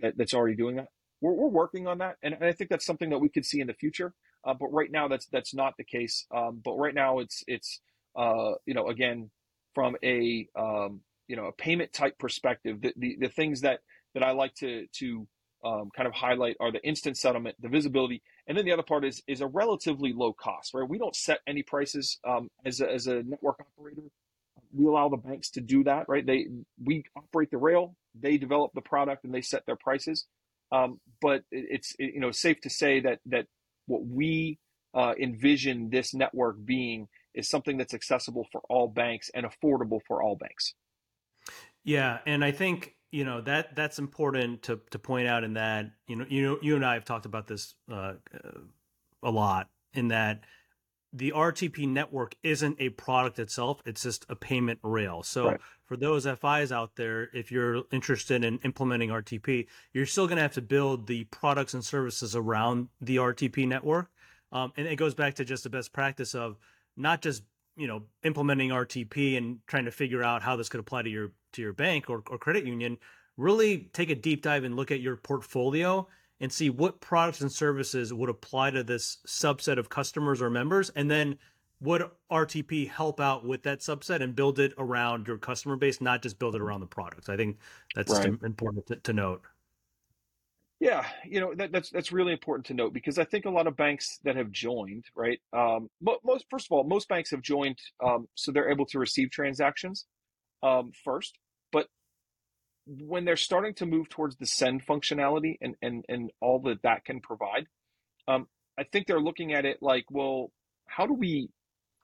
that, 0.00 0.16
that's 0.16 0.34
already 0.34 0.56
doing 0.56 0.76
that. 0.76 0.88
We're, 1.20 1.34
we're 1.34 1.48
working 1.48 1.86
on 1.86 1.98
that, 1.98 2.16
and, 2.22 2.34
and 2.34 2.44
I 2.44 2.52
think 2.52 2.70
that's 2.70 2.86
something 2.86 3.10
that 3.10 3.18
we 3.18 3.28
could 3.28 3.44
see 3.44 3.60
in 3.60 3.66
the 3.66 3.74
future. 3.74 4.14
uh, 4.44 4.54
but 4.54 4.68
right 4.72 4.90
now 4.90 5.08
that's 5.08 5.26
that's 5.26 5.54
not 5.54 5.74
the 5.76 5.84
case. 5.84 6.26
Um, 6.34 6.60
but 6.64 6.74
right 6.74 6.94
now 6.94 7.18
it's 7.18 7.44
it's 7.46 7.80
uh, 8.16 8.52
you 8.66 8.74
know 8.74 8.88
again 8.88 9.30
from 9.74 9.96
a 10.02 10.48
um, 10.56 11.00
you 11.30 11.36
know 11.36 11.46
a 11.46 11.52
payment 11.52 11.92
type 11.92 12.18
perspective, 12.18 12.80
the, 12.82 12.92
the, 12.96 13.16
the 13.20 13.28
things 13.28 13.60
that 13.60 13.80
that 14.14 14.24
I 14.24 14.32
like 14.32 14.52
to 14.56 14.86
to 14.98 15.28
um, 15.64 15.90
kind 15.94 16.08
of 16.08 16.12
highlight 16.12 16.56
are 16.58 16.72
the 16.72 16.82
instant 16.82 17.16
settlement, 17.16 17.54
the 17.60 17.68
visibility, 17.68 18.20
and 18.48 18.58
then 18.58 18.64
the 18.64 18.72
other 18.72 18.82
part 18.82 19.04
is 19.04 19.22
is 19.28 19.40
a 19.40 19.46
relatively 19.46 20.12
low 20.12 20.32
cost. 20.32 20.74
Right, 20.74 20.88
we 20.88 20.98
don't 20.98 21.14
set 21.14 21.38
any 21.46 21.62
prices 21.62 22.18
um, 22.26 22.50
as 22.66 22.80
a, 22.80 22.90
as 22.90 23.06
a 23.06 23.22
network 23.22 23.60
operator. 23.60 24.02
We 24.72 24.86
allow 24.86 25.08
the 25.08 25.18
banks 25.18 25.50
to 25.50 25.60
do 25.60 25.84
that. 25.84 26.08
Right, 26.08 26.26
they 26.26 26.46
we 26.84 27.04
operate 27.16 27.52
the 27.52 27.58
rail, 27.58 27.94
they 28.20 28.36
develop 28.36 28.72
the 28.74 28.80
product, 28.80 29.24
and 29.24 29.32
they 29.32 29.42
set 29.42 29.64
their 29.66 29.76
prices. 29.76 30.26
Um, 30.72 30.98
but 31.22 31.44
it's 31.52 31.94
it, 32.00 32.14
you 32.14 32.20
know 32.20 32.32
safe 32.32 32.60
to 32.62 32.70
say 32.70 32.98
that 33.00 33.20
that 33.26 33.46
what 33.86 34.04
we 34.04 34.58
uh, 34.94 35.14
envision 35.20 35.90
this 35.90 36.12
network 36.12 36.56
being 36.64 37.06
is 37.34 37.48
something 37.48 37.76
that's 37.78 37.94
accessible 37.94 38.48
for 38.50 38.62
all 38.68 38.88
banks 38.88 39.30
and 39.32 39.46
affordable 39.46 40.00
for 40.08 40.20
all 40.20 40.34
banks. 40.34 40.74
Yeah, 41.84 42.18
and 42.26 42.44
I 42.44 42.52
think 42.52 42.96
you 43.10 43.24
know 43.24 43.40
that 43.42 43.74
that's 43.74 43.98
important 43.98 44.62
to 44.62 44.80
to 44.90 44.98
point 44.98 45.28
out 45.28 45.44
in 45.44 45.54
that 45.54 45.90
you 46.06 46.16
know 46.16 46.26
you 46.28 46.42
know 46.42 46.58
you 46.62 46.76
and 46.76 46.84
I 46.84 46.94
have 46.94 47.04
talked 47.04 47.26
about 47.26 47.46
this 47.46 47.74
uh, 47.90 48.14
a 49.22 49.30
lot 49.30 49.68
in 49.94 50.08
that 50.08 50.44
the 51.12 51.32
RTP 51.32 51.88
network 51.88 52.36
isn't 52.42 52.76
a 52.78 52.90
product 52.90 53.38
itself; 53.38 53.82
it's 53.84 54.02
just 54.02 54.24
a 54.28 54.36
payment 54.36 54.78
rail. 54.82 55.22
So 55.22 55.46
right. 55.46 55.60
for 55.86 55.96
those 55.96 56.24
FIs 56.24 56.70
out 56.70 56.94
there, 56.96 57.28
if 57.34 57.50
you're 57.50 57.82
interested 57.90 58.44
in 58.44 58.58
implementing 58.58 59.10
RTP, 59.10 59.66
you're 59.92 60.06
still 60.06 60.26
going 60.26 60.36
to 60.36 60.42
have 60.42 60.54
to 60.54 60.62
build 60.62 61.08
the 61.08 61.24
products 61.24 61.74
and 61.74 61.84
services 61.84 62.36
around 62.36 62.88
the 63.00 63.16
RTP 63.16 63.66
network. 63.66 64.10
Um, 64.52 64.72
and 64.76 64.86
it 64.86 64.96
goes 64.96 65.14
back 65.14 65.34
to 65.34 65.44
just 65.44 65.64
the 65.64 65.70
best 65.70 65.92
practice 65.92 66.34
of 66.34 66.58
not 66.96 67.22
just 67.22 67.42
you 67.76 67.88
know 67.88 68.02
implementing 68.22 68.70
RTP 68.70 69.36
and 69.36 69.58
trying 69.66 69.86
to 69.86 69.90
figure 69.90 70.22
out 70.22 70.42
how 70.42 70.54
this 70.54 70.68
could 70.68 70.80
apply 70.80 71.02
to 71.02 71.10
your 71.10 71.32
to 71.52 71.62
your 71.62 71.72
bank 71.72 72.08
or, 72.08 72.22
or 72.28 72.38
credit 72.38 72.64
union. 72.64 72.98
Really 73.36 73.90
take 73.92 74.10
a 74.10 74.14
deep 74.14 74.42
dive 74.42 74.64
and 74.64 74.76
look 74.76 74.90
at 74.90 75.00
your 75.00 75.16
portfolio 75.16 76.06
and 76.40 76.52
see 76.52 76.70
what 76.70 77.00
products 77.00 77.40
and 77.40 77.52
services 77.52 78.12
would 78.12 78.30
apply 78.30 78.70
to 78.70 78.82
this 78.82 79.18
subset 79.26 79.78
of 79.78 79.88
customers 79.88 80.40
or 80.40 80.50
members 80.50 80.90
and 80.90 81.10
then 81.10 81.38
would 81.80 82.02
RTP 82.30 82.88
help 82.88 83.20
out 83.20 83.44
with 83.44 83.62
that 83.62 83.80
subset 83.80 84.22
and 84.22 84.36
build 84.36 84.58
it 84.58 84.74
around 84.78 85.26
your 85.26 85.38
customer 85.38 85.76
base, 85.76 86.00
not 86.00 86.22
just 86.22 86.38
build 86.38 86.54
it 86.54 86.60
around 86.60 86.80
the 86.80 86.86
products. 86.86 87.28
I 87.28 87.36
think 87.36 87.58
that's 87.94 88.12
right. 88.12 88.26
important 88.44 88.86
to, 88.88 88.96
to, 88.96 89.12
note. 89.12 89.42
Yeah, 90.78 91.06
you 91.26 91.40
know 91.40 91.54
that, 91.54 91.72
that's 91.72 91.90
that's 91.90 92.10
really 92.10 92.32
important 92.32 92.66
to 92.66 92.74
note 92.74 92.94
because 92.94 93.18
I 93.18 93.24
think 93.24 93.44
a 93.44 93.50
lot 93.50 93.66
of 93.66 93.76
banks 93.76 94.18
that 94.24 94.36
have 94.36 94.50
joined, 94.50 95.04
right? 95.14 95.38
Um, 95.52 95.90
most 96.00 96.46
first 96.50 96.66
of 96.66 96.72
all, 96.72 96.84
most 96.84 97.08
banks 97.08 97.30
have 97.30 97.42
joined 97.42 97.78
um, 98.02 98.28
so 98.34 98.50
they're 98.50 98.70
able 98.70 98.86
to 98.86 98.98
receive 98.98 99.30
transactions 99.30 100.06
um, 100.62 100.92
first, 101.04 101.38
but 101.72 101.86
when 102.86 103.24
they're 103.24 103.36
starting 103.36 103.74
to 103.74 103.86
move 103.86 104.08
towards 104.08 104.36
the 104.36 104.46
send 104.46 104.86
functionality 104.86 105.56
and 105.60 105.76
and 105.82 106.04
and 106.08 106.30
all 106.40 106.60
that 106.60 106.82
that 106.82 107.04
can 107.04 107.20
provide, 107.20 107.66
um, 108.28 108.46
I 108.78 108.84
think 108.84 109.06
they're 109.06 109.20
looking 109.20 109.52
at 109.52 109.64
it 109.64 109.78
like, 109.80 110.04
well, 110.10 110.50
how 110.86 111.06
do 111.06 111.14
we 111.14 111.50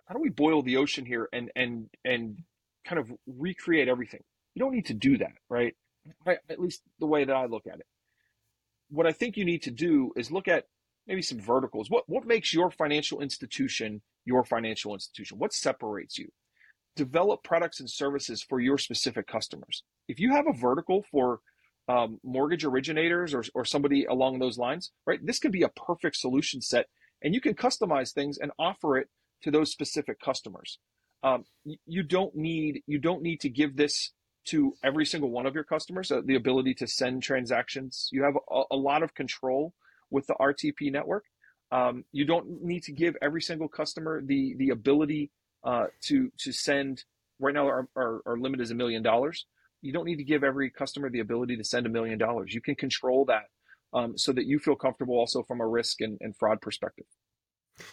how 0.07 0.15
do 0.15 0.21
we 0.21 0.31
boil 0.31 0.63
the 0.63 0.77
ocean 0.77 1.05
here 1.05 1.29
and 1.33 1.51
and 1.57 1.89
and 2.05 2.39
kind 2.85 2.99
of 2.99 3.11
recreate 3.27 3.89
everything? 3.89 4.23
You 4.55 4.61
don't 4.61 4.75
need 4.75 4.87
to 4.87 4.95
do 4.95 5.19
that, 5.19 5.35
right? 5.49 5.75
At 6.27 6.61
least 6.61 6.83
the 7.01 7.07
way 7.07 7.25
that 7.25 7.35
I 7.35 7.47
look 7.47 7.67
at 7.67 7.81
it. 7.81 7.87
What 8.89 9.07
I 9.07 9.13
think 9.13 9.37
you 9.37 9.45
need 9.45 9.63
to 9.63 9.73
do 9.73 10.13
is 10.17 10.31
look 10.31 10.47
at 10.47 10.67
maybe 11.07 11.23
some 11.23 11.41
verticals. 11.41 11.91
What 11.91 12.05
what 12.09 12.27
makes 12.27 12.55
your 12.55 12.71
financial 12.71 13.21
institution 13.21 14.03
your 14.27 14.45
financial 14.45 14.93
institution? 14.93 15.39
What 15.39 15.53
separates 15.53 16.19
you? 16.19 16.29
Develop 16.97 17.45
products 17.45 17.81
and 17.81 17.89
services 17.89 18.43
for 18.43 18.59
your 18.59 18.79
specific 18.79 19.27
customers. 19.27 19.83
If 20.09 20.19
you 20.19 20.33
have 20.33 20.47
a 20.49 20.53
vertical 20.53 21.05
for 21.11 21.41
um, 21.89 22.19
mortgage 22.25 22.65
originators 22.65 23.33
or, 23.33 23.45
or 23.55 23.65
somebody 23.65 24.07
along 24.07 24.39
those 24.39 24.59
lines, 24.59 24.91
right, 25.07 25.25
this 25.25 25.39
can 25.39 25.53
be 25.53 25.63
a 25.63 25.69
perfect 25.69 26.17
solution 26.17 26.61
set 26.61 26.87
and 27.23 27.35
you 27.35 27.41
can 27.41 27.55
customize 27.55 28.13
things 28.13 28.39
and 28.39 28.51
offer 28.59 28.97
it 28.99 29.09
to 29.43 29.51
those 29.51 29.71
specific 29.71 30.21
customers. 30.21 30.79
Um, 31.23 31.45
you 31.87 32.03
don't 32.03 32.35
need 32.35 32.83
you 32.87 32.99
don't 32.99 33.23
need 33.23 33.41
to 33.41 33.49
give 33.49 33.77
this 33.77 34.13
to 34.47 34.75
every 34.85 35.05
single 35.05 35.31
one 35.31 35.47
of 35.47 35.55
your 35.55 35.65
customers 35.65 36.13
uh, 36.13 36.21
the 36.25 36.37
ability 36.37 36.75
to 36.75 36.87
send 36.87 37.23
transactions. 37.23 38.09
You 38.13 38.23
have 38.23 38.35
a, 38.51 38.63
a, 38.71 38.77
lot 38.77 39.03
of 39.03 39.15
control 39.15 39.75
with 40.11 40.27
the 40.29 40.35
RTP 40.35 40.93
network. 40.93 41.25
Um, 41.73 42.05
you 42.13 42.25
don't 42.25 42.63
need 42.63 42.85
to 42.85 42.93
give 42.93 43.17
every 43.21 43.43
single 43.43 43.69
customer 43.69 44.23
the 44.25 44.55
the 44.59 44.71
ability 44.71 45.31
uh, 45.67 45.87
to 46.03 46.31
to 46.39 46.53
send. 46.53 47.05
Right 47.39 47.53
now, 47.53 47.67
our, 47.67 47.87
our, 47.95 48.23
our 48.25 48.39
limit 48.39 48.63
is 48.63 48.71
a 48.71 48.75
million 48.75 49.03
dollars. 49.03 49.45
You 49.83 49.93
don't 49.93 50.07
need 50.07 50.17
to 50.17 50.25
give 50.25 50.43
every 50.43 50.71
customer 50.71 51.11
the 51.11 51.21
ability 51.21 51.59
to 51.59 51.65
send 51.65 51.85
a 51.85 51.91
million 51.91 52.19
dollars. 52.19 52.55
You 52.55 52.63
can 52.63 52.75
control 52.75 53.27
that 53.27 53.45
um, 53.93 54.17
so 54.17 54.33
that 54.33 54.47
you 54.47 54.59
feel 54.59 54.75
comfortable 54.75 55.17
also 55.17 55.43
from 55.43 55.61
a 55.61 55.67
risk 55.67 56.01
and, 56.01 56.17
and 56.23 56.35
fraud 56.35 56.63
perspective. 56.63 57.05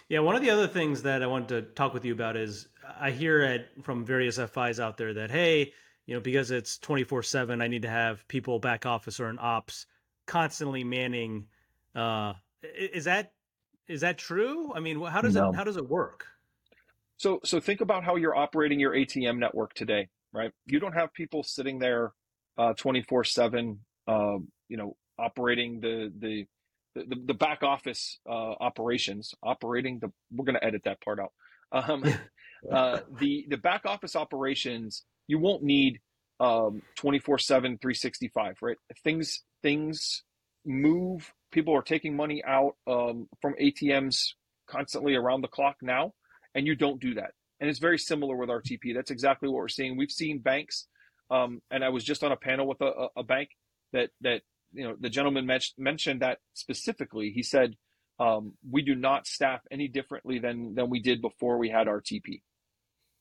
Yeah, 0.08 0.20
one 0.20 0.38
of 0.38 0.42
the 0.42 0.50
other 0.50 0.68
things 0.68 1.04
that 1.04 1.22
I 1.22 1.28
wanted 1.28 1.50
to 1.50 1.62
talk 1.74 1.94
with 1.94 2.06
you 2.06 2.14
about 2.14 2.38
is 2.38 2.70
I 3.02 3.12
hear 3.12 3.42
it 3.42 3.68
from 3.84 4.06
various 4.06 4.38
FIs 4.38 4.80
out 4.80 4.96
there 4.96 5.14
that 5.16 5.30
hey, 5.30 5.74
you 6.06 6.14
know, 6.14 6.22
because 6.22 6.52
it's 6.52 6.78
twenty 6.78 7.04
four 7.04 7.22
seven, 7.22 7.62
I 7.62 7.68
need 7.68 7.82
to 7.82 7.90
have 7.90 8.26
people 8.30 8.60
back 8.60 8.86
office 8.86 9.20
or 9.20 9.30
in 9.30 9.40
ops 9.40 9.86
constantly 10.26 10.84
manning. 10.84 11.48
Uh, 11.96 12.34
is 12.64 13.06
that 13.06 13.34
is 13.88 14.02
that 14.02 14.18
true? 14.18 14.74
I 14.74 14.80
mean, 14.80 15.02
how 15.02 15.22
does 15.22 15.36
no. 15.36 15.50
it 15.50 15.56
how 15.56 15.64
does 15.64 15.78
it 15.78 15.88
work? 15.88 16.28
So 17.24 17.40
so 17.46 17.62
think 17.62 17.80
about 17.80 18.04
how 18.04 18.18
you're 18.18 18.36
operating 18.36 18.82
your 18.82 18.92
ATM 18.92 19.38
network 19.40 19.74
today, 19.76 20.10
right? 20.34 20.52
You 20.66 20.82
don't 20.82 20.92
have 20.92 21.14
people 21.14 21.42
sitting 21.42 21.80
there 21.80 22.12
uh, 22.58 22.74
24 22.74 23.24
seven, 23.24 23.80
um, 24.10 24.50
you 24.68 24.76
know, 24.76 24.98
operating 25.18 25.80
the, 25.80 26.12
the, 26.20 26.46
the, 26.96 27.16
the 27.28 27.34
back 27.34 27.64
office 27.64 28.20
uh, 28.30 28.56
operations, 28.60 29.34
operating 29.42 30.00
the, 30.00 30.12
we're 30.34 30.44
going 30.44 30.60
to 30.60 30.66
edit 30.66 30.82
that 30.84 31.00
part 31.00 31.18
out. 31.18 31.32
Um, 31.72 32.04
uh, 32.70 33.00
the, 33.18 33.46
the 33.48 33.58
back 33.58 33.86
office 33.86 34.18
operations, 34.18 35.06
you 35.28 35.40
won't 35.40 35.64
need 35.64 36.02
um, 36.42 36.82
24 36.98 37.40
seven, 37.40 37.78
365, 37.82 38.58
right? 38.62 38.76
Things, 39.02 39.44
things 39.62 40.24
move. 40.66 41.32
People 41.54 41.74
are 41.74 41.84
taking 41.84 42.18
money 42.18 42.44
out 42.46 42.76
um, 42.86 43.30
from 43.42 43.54
ATMs 43.62 44.34
constantly 44.68 45.16
around 45.16 45.40
the 45.40 45.48
clock 45.48 45.78
now 45.82 46.12
and 46.56 46.68
you 46.68 46.76
don't 46.76 47.00
do 47.00 47.16
that. 47.16 47.32
And 47.60 47.70
it's 47.70 47.80
very 47.80 47.98
similar 47.98 48.36
with 48.36 48.50
RTP. 48.50 48.94
That's 48.94 49.12
exactly 49.12 49.48
what 49.48 49.58
we're 49.58 49.68
seeing. 49.68 49.96
We've 49.96 50.12
seen 50.12 50.40
banks, 50.40 50.88
um, 51.30 51.62
and 51.72 51.84
I 51.84 51.90
was 51.90 52.04
just 52.04 52.24
on 52.24 52.32
a 52.32 52.36
panel 52.36 52.68
with 52.68 52.82
a, 52.82 53.08
a 53.16 53.24
bank 53.24 53.50
that 53.94 54.10
that 54.22 54.42
you 54.74 54.84
know 54.84 54.96
the 55.00 55.10
gentleman 55.10 55.48
mentioned 55.78 56.22
that 56.22 56.40
specifically. 56.54 57.32
He 57.34 57.44
said 57.44 57.76
um, 58.20 58.54
we 58.70 58.82
do 58.82 58.96
not 58.96 59.28
staff 59.28 59.62
any 59.72 59.88
differently 59.88 60.40
than 60.40 60.76
than 60.76 60.90
we 60.90 61.02
did 61.02 61.22
before 61.22 61.58
we 61.58 61.70
had 61.70 61.88
RTP. 61.88 62.42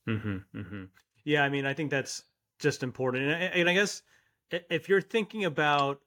Mm-hmm, 0.09 0.37
mm-hmm. 0.59 0.85
Yeah, 1.25 1.45
I 1.45 1.49
mean, 1.49 1.67
I 1.67 1.75
think 1.75 1.91
that's 1.91 2.25
just 2.59 2.83
important, 2.83 3.25
and, 3.25 3.55
and 3.55 3.71
I 3.71 3.75
guess 3.75 4.03
if 4.51 4.89
you're 4.89 5.01
thinking 5.01 5.45
about 5.45 6.01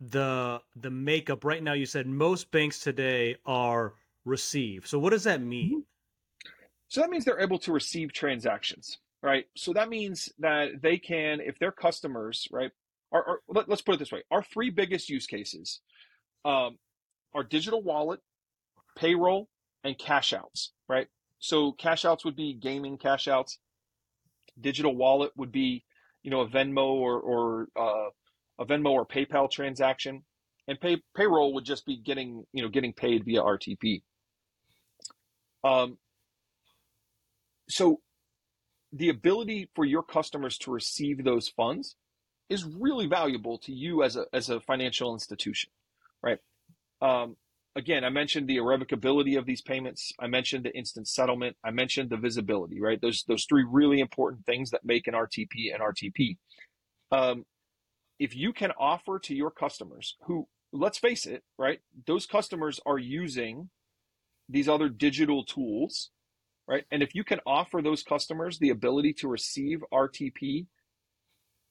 the 0.00 0.60
the 0.76 0.90
makeup 0.90 1.44
right 1.44 1.62
now, 1.62 1.72
you 1.72 1.86
said 1.86 2.06
most 2.06 2.50
banks 2.50 2.80
today 2.80 3.36
are 3.46 3.94
receive. 4.24 4.86
So 4.86 4.98
what 4.98 5.10
does 5.10 5.24
that 5.24 5.40
mean? 5.40 5.84
So 6.88 7.00
that 7.00 7.10
means 7.10 7.24
they're 7.24 7.40
able 7.40 7.58
to 7.60 7.72
receive 7.72 8.12
transactions, 8.12 8.98
right? 9.22 9.44
So 9.56 9.72
that 9.74 9.88
means 9.88 10.30
that 10.38 10.80
they 10.82 10.98
can, 10.98 11.40
if 11.40 11.58
their 11.58 11.72
customers, 11.72 12.48
right, 12.50 12.70
are, 13.12 13.26
are 13.26 13.40
let, 13.48 13.68
us 13.68 13.82
put 13.82 13.94
it 13.94 13.98
this 13.98 14.12
way: 14.12 14.22
our 14.30 14.42
three 14.42 14.70
biggest 14.70 15.08
use 15.08 15.26
cases 15.26 15.80
um, 16.44 16.78
are 17.34 17.42
digital 17.42 17.82
wallet, 17.82 18.20
payroll, 18.96 19.48
and 19.84 19.98
cash 19.98 20.32
outs, 20.32 20.72
right? 20.88 21.08
So 21.38 21.72
cash 21.72 22.04
outs 22.04 22.24
would 22.24 22.36
be 22.36 22.54
gaming 22.54 22.98
cash 22.98 23.28
outs. 23.28 23.58
Digital 24.60 24.94
wallet 24.94 25.30
would 25.36 25.52
be, 25.52 25.84
you 26.22 26.30
know, 26.30 26.40
a 26.40 26.48
Venmo 26.48 26.86
or 26.86 27.20
or 27.20 27.68
uh, 27.78 28.08
a 28.58 28.66
Venmo 28.66 28.90
or 28.90 29.06
PayPal 29.06 29.50
transaction, 29.50 30.22
and 30.66 30.80
pay 30.80 31.02
payroll 31.16 31.54
would 31.54 31.64
just 31.64 31.86
be 31.86 31.96
getting 31.96 32.44
you 32.52 32.62
know 32.62 32.68
getting 32.68 32.92
paid 32.92 33.24
via 33.24 33.42
RTP. 33.42 34.02
Um, 35.64 35.98
so 37.68 38.00
the 38.92 39.08
ability 39.08 39.68
for 39.74 39.84
your 39.84 40.02
customers 40.02 40.56
to 40.58 40.70
receive 40.70 41.24
those 41.24 41.48
funds 41.48 41.96
is 42.48 42.64
really 42.64 43.06
valuable 43.06 43.58
to 43.58 43.72
you 43.72 44.02
as 44.02 44.16
a 44.16 44.24
as 44.32 44.48
a 44.48 44.60
financial 44.60 45.12
institution, 45.12 45.70
right? 46.22 46.38
Um, 47.02 47.36
again, 47.76 48.04
I 48.04 48.10
mentioned 48.10 48.48
the 48.48 48.56
irrevocability 48.56 49.38
of 49.38 49.44
these 49.44 49.60
payments. 49.60 50.12
I 50.18 50.26
mentioned 50.26 50.64
the 50.64 50.76
instant 50.76 51.08
settlement. 51.08 51.56
I 51.62 51.70
mentioned 51.70 52.10
the 52.10 52.16
visibility, 52.16 52.80
right? 52.80 53.00
Those 53.00 53.24
those 53.28 53.44
three 53.44 53.66
really 53.70 54.00
important 54.00 54.46
things 54.46 54.70
that 54.70 54.84
make 54.84 55.06
an 55.06 55.14
RTP 55.14 55.74
an 55.74 55.80
RTP. 55.80 56.38
Um, 57.12 57.44
if 58.18 58.34
you 58.34 58.52
can 58.52 58.72
offer 58.72 59.18
to 59.20 59.34
your 59.34 59.50
customers, 59.50 60.16
who 60.22 60.48
let's 60.72 60.98
face 60.98 61.26
it, 61.26 61.42
right, 61.58 61.80
those 62.06 62.26
customers 62.26 62.80
are 62.86 62.98
using 62.98 63.70
these 64.48 64.68
other 64.68 64.88
digital 64.88 65.44
tools, 65.44 66.10
right? 66.68 66.84
And 66.92 67.02
if 67.02 67.14
you 67.14 67.24
can 67.24 67.40
offer 67.46 67.80
those 67.80 68.02
customers 68.02 68.58
the 68.58 68.70
ability 68.70 69.14
to 69.14 69.28
receive 69.28 69.82
RTP, 69.92 70.66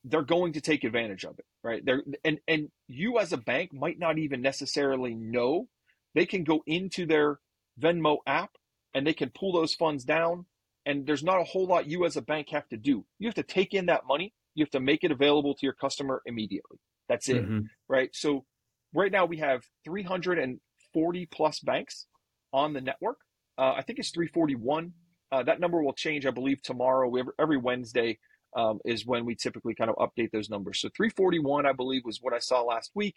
they're 0.04 0.24
going 0.24 0.54
to 0.54 0.62
take 0.62 0.84
advantage 0.84 1.24
of 1.24 1.38
it, 1.38 1.46
right? 1.64 1.86
They're, 1.86 2.04
and 2.26 2.40
and 2.48 2.70
you 2.88 3.20
as 3.20 3.32
a 3.32 3.38
bank 3.38 3.74
might 3.74 4.00
not 4.00 4.18
even 4.18 4.42
necessarily 4.42 5.14
know. 5.14 5.68
They 6.16 6.26
can 6.26 6.44
go 6.44 6.64
into 6.66 7.06
their 7.06 7.40
Venmo 7.80 8.18
app 8.26 8.52
and 8.94 9.06
they 9.06 9.14
can 9.14 9.30
pull 9.30 9.54
those 9.54 9.76
funds 9.76 10.04
down. 10.04 10.46
And 10.86 11.06
there's 11.06 11.24
not 11.24 11.42
a 11.42 11.44
whole 11.44 11.68
lot 11.68 11.88
you 11.88 12.06
as 12.06 12.16
a 12.16 12.22
bank 12.22 12.50
have 12.50 12.68
to 12.70 12.78
do. 12.78 13.06
You 13.20 13.28
have 13.28 13.36
to 13.36 13.44
take 13.44 13.74
in 13.74 13.88
that 13.88 14.08
money. 14.08 14.34
You 14.56 14.64
have 14.64 14.72
to 14.72 14.80
make 14.80 15.04
it 15.04 15.12
available 15.12 15.54
to 15.54 15.66
your 15.66 15.74
customer 15.74 16.22
immediately. 16.26 16.80
That's 17.10 17.30
it, 17.30 17.44
mm-hmm. 17.44 17.60
right? 17.88 18.10
So 18.14 18.46
right 18.94 19.12
now 19.12 19.26
we 19.26 19.38
have 19.38 19.64
340 19.86 21.26
plus 21.28 21.60
banks 21.60 22.08
on 22.54 22.74
the 22.74 22.82
network. 22.82 23.18
Uh, 23.58 23.74
I 23.76 23.82
think 23.82 24.00
it's 24.00 24.12
341. 24.12 24.94
Uh, 25.32 25.44
that 25.44 25.60
number 25.60 25.82
will 25.82 25.94
change, 25.94 26.26
I 26.26 26.32
believe, 26.32 26.62
tomorrow. 26.62 27.14
Every, 27.16 27.34
every 27.40 27.58
Wednesday 27.58 28.20
um, 28.56 28.80
is 28.86 29.06
when 29.06 29.26
we 29.26 29.36
typically 29.36 29.76
kind 29.76 29.90
of 29.90 29.96
update 29.98 30.32
those 30.32 30.50
numbers. 30.50 30.80
So 30.80 30.90
341, 30.96 31.66
I 31.66 31.74
believe, 31.74 32.04
was 32.06 32.20
what 32.22 32.34
I 32.34 32.40
saw 32.40 32.62
last 32.62 32.92
week. 32.96 33.16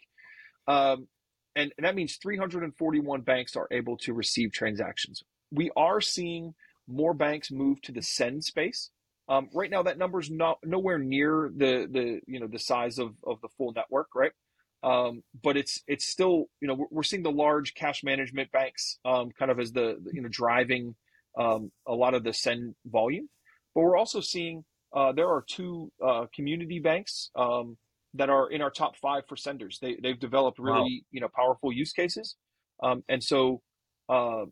Um, 0.67 1.07
and, 1.55 1.71
and 1.77 1.85
that 1.85 1.95
means 1.95 2.17
341 2.21 3.21
banks 3.21 3.55
are 3.55 3.67
able 3.71 3.97
to 3.97 4.13
receive 4.13 4.51
transactions. 4.51 5.23
We 5.51 5.71
are 5.75 6.01
seeing 6.01 6.53
more 6.87 7.13
banks 7.13 7.51
move 7.51 7.81
to 7.83 7.91
the 7.91 8.01
send 8.01 8.43
space. 8.43 8.89
Um, 9.29 9.49
right 9.53 9.69
now, 9.69 9.83
that 9.83 9.97
number 9.97 10.19
is 10.19 10.29
not 10.29 10.57
nowhere 10.63 10.97
near 10.97 11.51
the 11.55 11.87
the 11.89 12.19
you 12.27 12.39
know 12.39 12.47
the 12.47 12.59
size 12.59 12.99
of, 12.99 13.13
of 13.25 13.39
the 13.41 13.47
full 13.57 13.71
network, 13.73 14.07
right? 14.15 14.31
Um, 14.83 15.21
but 15.43 15.57
it's 15.57 15.81
it's 15.87 16.07
still 16.07 16.45
you 16.59 16.67
know 16.67 16.73
we're, 16.73 16.87
we're 16.89 17.03
seeing 17.03 17.23
the 17.23 17.31
large 17.31 17.75
cash 17.75 18.03
management 18.03 18.51
banks 18.51 18.97
um, 19.05 19.29
kind 19.37 19.51
of 19.51 19.59
as 19.59 19.71
the 19.71 19.97
you 20.11 20.21
know 20.21 20.29
driving 20.29 20.95
um, 21.37 21.71
a 21.87 21.93
lot 21.93 22.13
of 22.13 22.23
the 22.23 22.33
send 22.33 22.73
volume, 22.85 23.29
but 23.75 23.81
we're 23.81 23.97
also 23.97 24.21
seeing 24.21 24.63
uh, 24.93 25.11
there 25.11 25.27
are 25.27 25.43
two 25.47 25.91
uh, 26.05 26.25
community 26.33 26.79
banks 26.79 27.29
um, 27.35 27.77
that 28.15 28.29
are 28.29 28.49
in 28.49 28.61
our 28.61 28.71
top 28.71 28.97
five 28.97 29.23
for 29.27 29.35
senders. 29.37 29.77
They 29.81 29.97
they've 30.01 30.19
developed 30.19 30.59
really 30.59 31.03
wow. 31.03 31.07
you 31.11 31.21
know 31.21 31.29
powerful 31.33 31.71
use 31.71 31.93
cases, 31.93 32.35
um, 32.81 33.03
and 33.07 33.23
so 33.23 33.61
uh, 34.09 34.45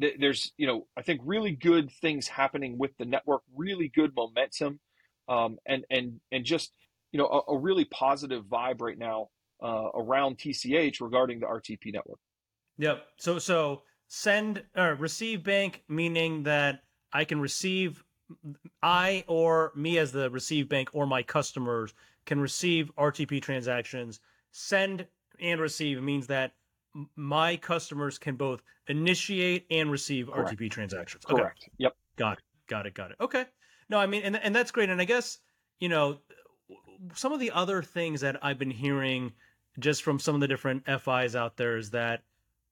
th- 0.00 0.16
there's 0.20 0.52
you 0.56 0.66
know 0.66 0.86
I 0.96 1.02
think 1.02 1.22
really 1.24 1.52
good 1.52 1.90
things 1.90 2.28
happening 2.28 2.78
with 2.78 2.92
the 2.98 3.06
network, 3.06 3.42
really 3.56 3.88
good 3.88 4.12
momentum, 4.14 4.78
um, 5.28 5.56
and 5.66 5.84
and 5.90 6.20
and 6.30 6.44
just 6.44 6.70
you 7.12 7.18
know 7.18 7.26
a, 7.26 7.52
a 7.54 7.58
really 7.58 7.86
positive 7.86 8.44
vibe 8.44 8.80
right 8.80 8.98
now 8.98 9.28
uh, 9.64 9.88
around 9.94 10.38
TCH 10.38 11.00
regarding 11.00 11.40
the 11.40 11.46
RTP 11.46 11.92
network. 11.92 12.18
Yep. 12.78 13.04
So 13.16 13.38
so 13.38 13.82
send 14.08 14.62
or 14.76 14.94
receive 14.94 15.42
bank 15.42 15.82
meaning 15.88 16.42
that 16.42 16.82
I 17.12 17.24
can 17.24 17.40
receive 17.40 18.04
I 18.82 19.24
or 19.26 19.72
me 19.74 19.98
as 19.98 20.12
the 20.12 20.30
receive 20.30 20.68
bank 20.68 20.90
or 20.92 21.06
my 21.06 21.22
customers 21.22 21.94
can 22.26 22.40
receive 22.40 22.90
RTP 22.96 23.40
transactions. 23.40 24.20
Send 24.50 25.06
and 25.40 25.60
receive 25.60 26.02
means 26.02 26.26
that 26.26 26.52
my 27.16 27.56
customers 27.56 28.18
can 28.18 28.36
both 28.36 28.62
initiate 28.88 29.66
and 29.70 29.90
receive 29.90 30.30
Correct. 30.30 30.56
RTP 30.56 30.70
transactions. 30.70 31.24
Okay. 31.28 31.40
Correct. 31.40 31.68
Yep. 31.78 31.96
Got 32.16 32.38
it. 32.38 32.44
Got 32.68 32.86
it. 32.86 32.94
Got 32.94 33.10
it. 33.12 33.16
Okay. 33.20 33.46
No, 33.88 33.98
I 33.98 34.06
mean, 34.06 34.22
and 34.22 34.36
and 34.36 34.54
that's 34.54 34.70
great. 34.70 34.90
And 34.90 35.00
I 35.00 35.04
guess 35.04 35.38
you 35.80 35.88
know 35.88 36.18
some 37.14 37.32
of 37.32 37.40
the 37.40 37.50
other 37.50 37.82
things 37.82 38.20
that 38.20 38.36
I've 38.42 38.58
been 38.58 38.70
hearing 38.70 39.32
just 39.78 40.02
from 40.02 40.18
some 40.18 40.34
of 40.34 40.40
the 40.40 40.48
different 40.48 40.84
FIs 40.86 41.34
out 41.36 41.56
there 41.56 41.76
is 41.76 41.90
that 41.90 42.22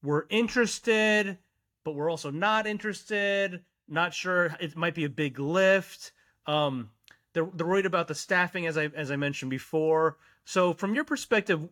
we're 0.02 0.24
interested, 0.30 1.38
but 1.84 1.94
we're 1.94 2.10
also 2.10 2.30
not 2.30 2.66
interested 2.66 3.62
not 3.92 4.14
sure. 4.14 4.56
It 4.60 4.76
might 4.76 4.94
be 4.94 5.04
a 5.04 5.10
big 5.10 5.38
lift. 5.38 6.12
Um, 6.46 6.90
they're, 7.34 7.48
they're 7.54 7.66
worried 7.66 7.86
about 7.86 8.08
the 8.08 8.14
staffing, 8.14 8.66
as 8.66 8.76
I 8.76 8.86
as 8.86 9.10
I 9.10 9.16
mentioned 9.16 9.50
before. 9.50 10.16
So, 10.44 10.72
from 10.72 10.94
your 10.94 11.04
perspective, 11.04 11.68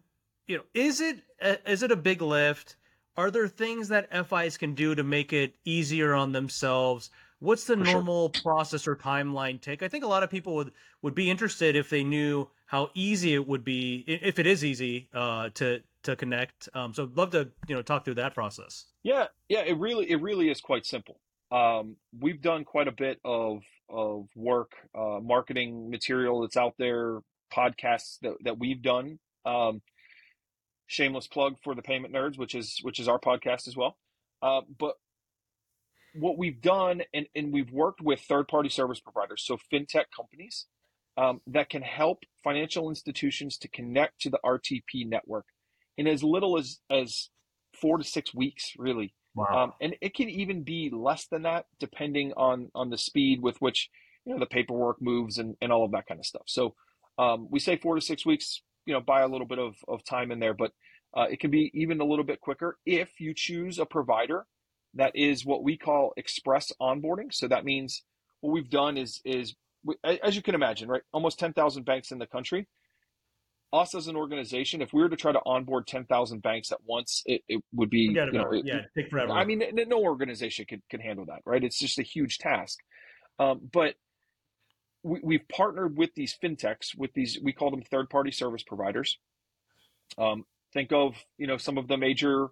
you 0.47 0.59
know, 0.59 0.65
is 0.75 1.01
it 1.01 1.19
a, 1.41 1.71
is 1.71 1.83
it 1.83 1.91
a 1.91 1.97
big 1.97 2.23
lift? 2.23 2.77
Are 3.17 3.31
there 3.31 3.49
things 3.49 3.89
that 3.89 4.29
FIs 4.29 4.57
can 4.57 4.75
do 4.75 4.95
to 4.95 5.03
make 5.03 5.33
it 5.33 5.55
easier 5.65 6.15
on 6.15 6.33
themselves? 6.33 7.11
What's 7.41 7.65
the 7.65 7.77
For 7.77 7.85
normal 7.85 8.31
sure. 8.35 8.43
process 8.43 8.87
or 8.87 8.95
timeline 8.95 9.61
take? 9.61 9.83
I 9.83 9.89
think 9.89 10.05
a 10.05 10.07
lot 10.07 10.23
of 10.23 10.31
people 10.31 10.55
would 10.57 10.73
would 11.03 11.15
be 11.15 11.31
interested 11.31 11.75
if 11.75 11.89
they 11.91 12.05
knew 12.05 12.49
how 12.67 12.91
easy 12.95 13.35
it 13.35 13.49
would 13.49 13.65
be, 13.65 14.05
if 14.07 14.39
it 14.39 14.47
is 14.47 14.65
easy, 14.65 15.09
uh, 15.13 15.49
to 15.55 15.83
to 16.03 16.17
connect. 16.17 16.69
Um, 16.75 16.95
so, 16.95 17.05
I'd 17.05 17.17
love 17.17 17.31
to 17.31 17.51
you 17.67 17.75
know 17.75 17.83
talk 17.83 18.05
through 18.05 18.15
that 18.15 18.35
process. 18.35 18.87
Yeah, 19.03 19.27
yeah, 19.49 19.61
it 19.61 19.79
really 19.79 20.11
it 20.11 20.21
really 20.21 20.51
is 20.51 20.61
quite 20.61 20.85
simple. 20.87 21.19
Um, 21.51 21.97
we've 22.21 22.41
done 22.41 22.65
quite 22.65 22.89
a 22.89 22.93
bit 22.93 23.19
of 23.25 23.63
of 23.89 24.29
work, 24.37 24.73
uh, 24.95 25.19
marketing 25.23 25.91
material 25.91 26.43
that's 26.43 26.57
out 26.57 26.75
there, 26.79 27.21
podcasts 27.53 28.19
that, 28.21 28.35
that 28.45 28.59
we've 28.59 28.83
done. 28.83 29.19
Um, 29.45 29.81
shameless 30.87 31.27
plug 31.27 31.57
for 31.65 31.75
the 31.75 31.83
Payment 31.83 32.13
Nerds, 32.13 32.37
which 32.39 32.55
is 32.55 32.79
which 32.83 33.01
is 33.01 33.09
our 33.09 33.19
podcast 33.19 33.67
as 33.67 33.77
well. 33.77 33.97
Uh, 34.43 34.61
but 34.79 34.97
what 36.15 36.39
we've 36.39 36.61
done, 36.61 37.03
and, 37.15 37.27
and 37.35 37.53
we've 37.53 37.71
worked 37.71 38.01
with 38.01 38.21
third 38.21 38.49
party 38.49 38.69
service 38.69 39.01
providers, 39.01 39.43
so 39.45 39.59
fintech 39.73 40.07
companies 40.15 40.67
um, 41.17 41.41
that 41.47 41.69
can 41.69 41.83
help 41.83 42.21
financial 42.43 42.89
institutions 42.89 43.59
to 43.59 43.69
connect 43.69 44.21
to 44.23 44.31
the 44.31 44.41
RTP 44.45 45.07
network 45.07 45.47
in 45.97 46.07
as 46.07 46.23
little 46.23 46.59
as 46.59 46.79
as 46.91 47.29
four 47.79 47.99
to 47.99 48.05
six 48.05 48.35
weeks, 48.35 48.73
really. 48.79 49.15
Wow. 49.35 49.47
Um, 49.65 49.73
and 49.81 49.97
it 50.01 50.15
can 50.15 50.29
even 50.29 50.63
be 50.63 50.91
less 50.93 51.27
than 51.27 51.43
that, 51.43 51.67
depending 51.79 52.33
on 52.37 52.71
on 52.75 52.91
the 52.91 52.99
speed 52.99 53.43
with 53.43 53.57
which 53.59 53.91
you 54.25 54.33
know 54.33 54.41
the 54.41 54.47
paperwork 54.47 55.01
moves 55.01 55.39
and, 55.39 55.57
and 55.61 55.73
all 55.73 55.85
of 55.85 55.93
that 55.93 56.07
kind 56.07 56.19
of 56.19 56.27
stuff. 56.27 56.45
So 56.47 56.75
um, 57.19 57.49
we 57.51 57.61
say 57.61 57.77
four 57.77 57.95
to 57.95 58.01
six 58.01 58.25
weeks. 58.25 58.63
You 58.87 58.95
know, 58.95 59.01
buy 59.01 59.21
a 59.21 59.29
little 59.29 59.47
bit 59.47 59.59
of, 59.59 59.77
of 59.87 60.03
time 60.05 60.31
in 60.31 60.41
there, 60.41 60.55
but 60.55 60.73
uh, 61.15 61.27
it 61.31 61.39
can 61.39 61.51
be 61.51 61.71
even 61.75 62.01
a 62.01 62.05
little 62.05 62.25
bit 62.25 62.41
quicker 62.41 62.79
if 62.87 63.21
you 63.21 63.35
choose 63.35 63.79
a 63.79 63.85
provider 63.85 64.47
that 64.95 65.13
is 65.15 65.45
what 65.45 65.63
we 65.63 65.77
call 65.77 66.13
express 66.17 66.73
onboarding. 66.81 67.33
So 67.33 67.49
that 67.49 67.65
means 67.65 68.03
what 68.41 68.53
we've 68.53 68.71
done 68.71 68.97
is 68.97 69.21
is 69.25 69.55
as 70.23 70.37
you 70.37 70.43
can 70.43 70.55
imagine, 70.55 70.89
right? 70.89 71.03
Almost 71.13 71.39
ten 71.39 71.53
thousand 71.53 71.85
banks 71.85 72.11
in 72.11 72.19
the 72.19 72.27
country 72.27 72.67
us 73.73 73.95
as 73.95 74.09
an 74.09 74.17
organization, 74.17 74.83
if 74.83 74.93
we 74.93 75.03
were 75.03 75.09
to 75.09 75.17
try 75.17 75.33
to 75.33 75.41
onboard 75.47 75.87
10,000 75.87 76.43
banks 76.43 76.73
at 76.73 76.79
once, 76.85 77.23
it, 77.27 77.43
it 77.49 77.63
would 77.73 77.91
be, 77.91 78.01
you 78.01 78.13
know, 78.33 78.51
it, 78.51 78.65
yeah, 78.65 78.81
take 78.97 79.11
forever. 79.11 79.33
I 79.33 79.45
mean, 79.45 79.63
no 79.87 80.03
organization 80.03 80.67
could, 80.69 80.83
can 80.91 81.01
handle 81.01 81.27
that, 81.27 81.43
right? 81.45 81.63
It's 81.63 81.79
just 81.79 81.99
a 81.99 82.03
huge 82.03 82.39
task. 82.39 82.79
Um, 83.39 83.61
but 83.73 83.95
we, 85.03 85.21
we've 85.23 85.49
partnered 85.49 85.97
with 85.97 86.11
these 86.15 86.37
fintechs, 86.43 86.97
with 86.97 87.13
these, 87.15 87.39
we 87.43 87.53
call 87.53 87.71
them 87.71 87.83
third 87.83 88.11
party 88.11 88.33
service 88.33 88.65
providers. 88.65 89.19
Um, 90.19 90.45
think 90.73 90.93
of, 90.93 91.15
you 91.39 91.47
know, 91.47 91.57
some 91.57 91.79
of 91.79 91.87
the 91.87 91.97
major 91.97 92.49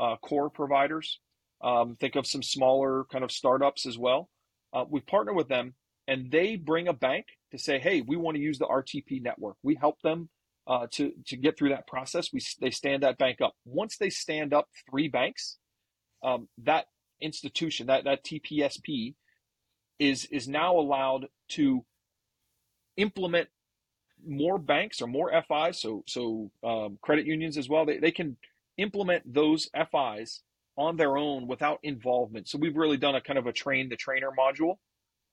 uh, 0.00 0.16
core 0.16 0.48
providers. 0.48 1.20
Um, 1.62 1.96
think 2.00 2.16
of 2.16 2.26
some 2.26 2.42
smaller 2.42 3.04
kind 3.10 3.22
of 3.22 3.30
startups 3.30 3.86
as 3.86 3.96
well. 3.96 4.28
Uh, 4.72 4.84
we 4.88 5.00
partner 5.00 5.32
with 5.32 5.48
them 5.48 5.74
and 6.08 6.30
they 6.30 6.56
bring 6.56 6.88
a 6.88 6.92
bank 6.92 7.26
to 7.52 7.58
say, 7.58 7.78
hey, 7.78 8.00
we 8.00 8.16
want 8.16 8.36
to 8.36 8.42
use 8.42 8.58
the 8.58 8.66
RTP 8.66 9.22
network. 9.22 9.56
We 9.62 9.76
help 9.76 10.00
them 10.02 10.28
uh, 10.66 10.86
to 10.92 11.12
to 11.26 11.36
get 11.36 11.56
through 11.56 11.70
that 11.70 11.86
process. 11.86 12.32
We 12.32 12.40
they 12.60 12.70
stand 12.70 13.02
that 13.02 13.18
bank 13.18 13.40
up. 13.40 13.54
Once 13.64 13.96
they 13.96 14.10
stand 14.10 14.52
up 14.54 14.68
three 14.90 15.08
banks, 15.08 15.58
um, 16.22 16.48
that 16.64 16.86
institution 17.20 17.86
that 17.86 18.04
that 18.04 18.24
TPSP 18.24 19.14
is 19.98 20.24
is 20.26 20.48
now 20.48 20.76
allowed 20.76 21.28
to 21.50 21.84
implement 22.96 23.48
more 24.24 24.58
banks 24.58 25.00
or 25.00 25.06
more 25.06 25.30
FIs. 25.30 25.80
So 25.80 26.04
so 26.06 26.50
um, 26.64 26.98
credit 27.02 27.26
unions 27.26 27.56
as 27.56 27.68
well. 27.68 27.84
They 27.84 27.98
they 27.98 28.12
can 28.12 28.36
implement 28.78 29.32
those 29.32 29.68
FIs 29.74 30.42
on 30.76 30.96
their 30.96 31.16
own 31.16 31.46
without 31.46 31.78
involvement. 31.82 32.48
So 32.48 32.58
we've 32.58 32.76
really 32.76 32.96
done 32.96 33.14
a 33.14 33.20
kind 33.20 33.38
of 33.38 33.46
a 33.46 33.52
train 33.52 33.88
the 33.88 33.96
trainer 33.96 34.30
module 34.36 34.76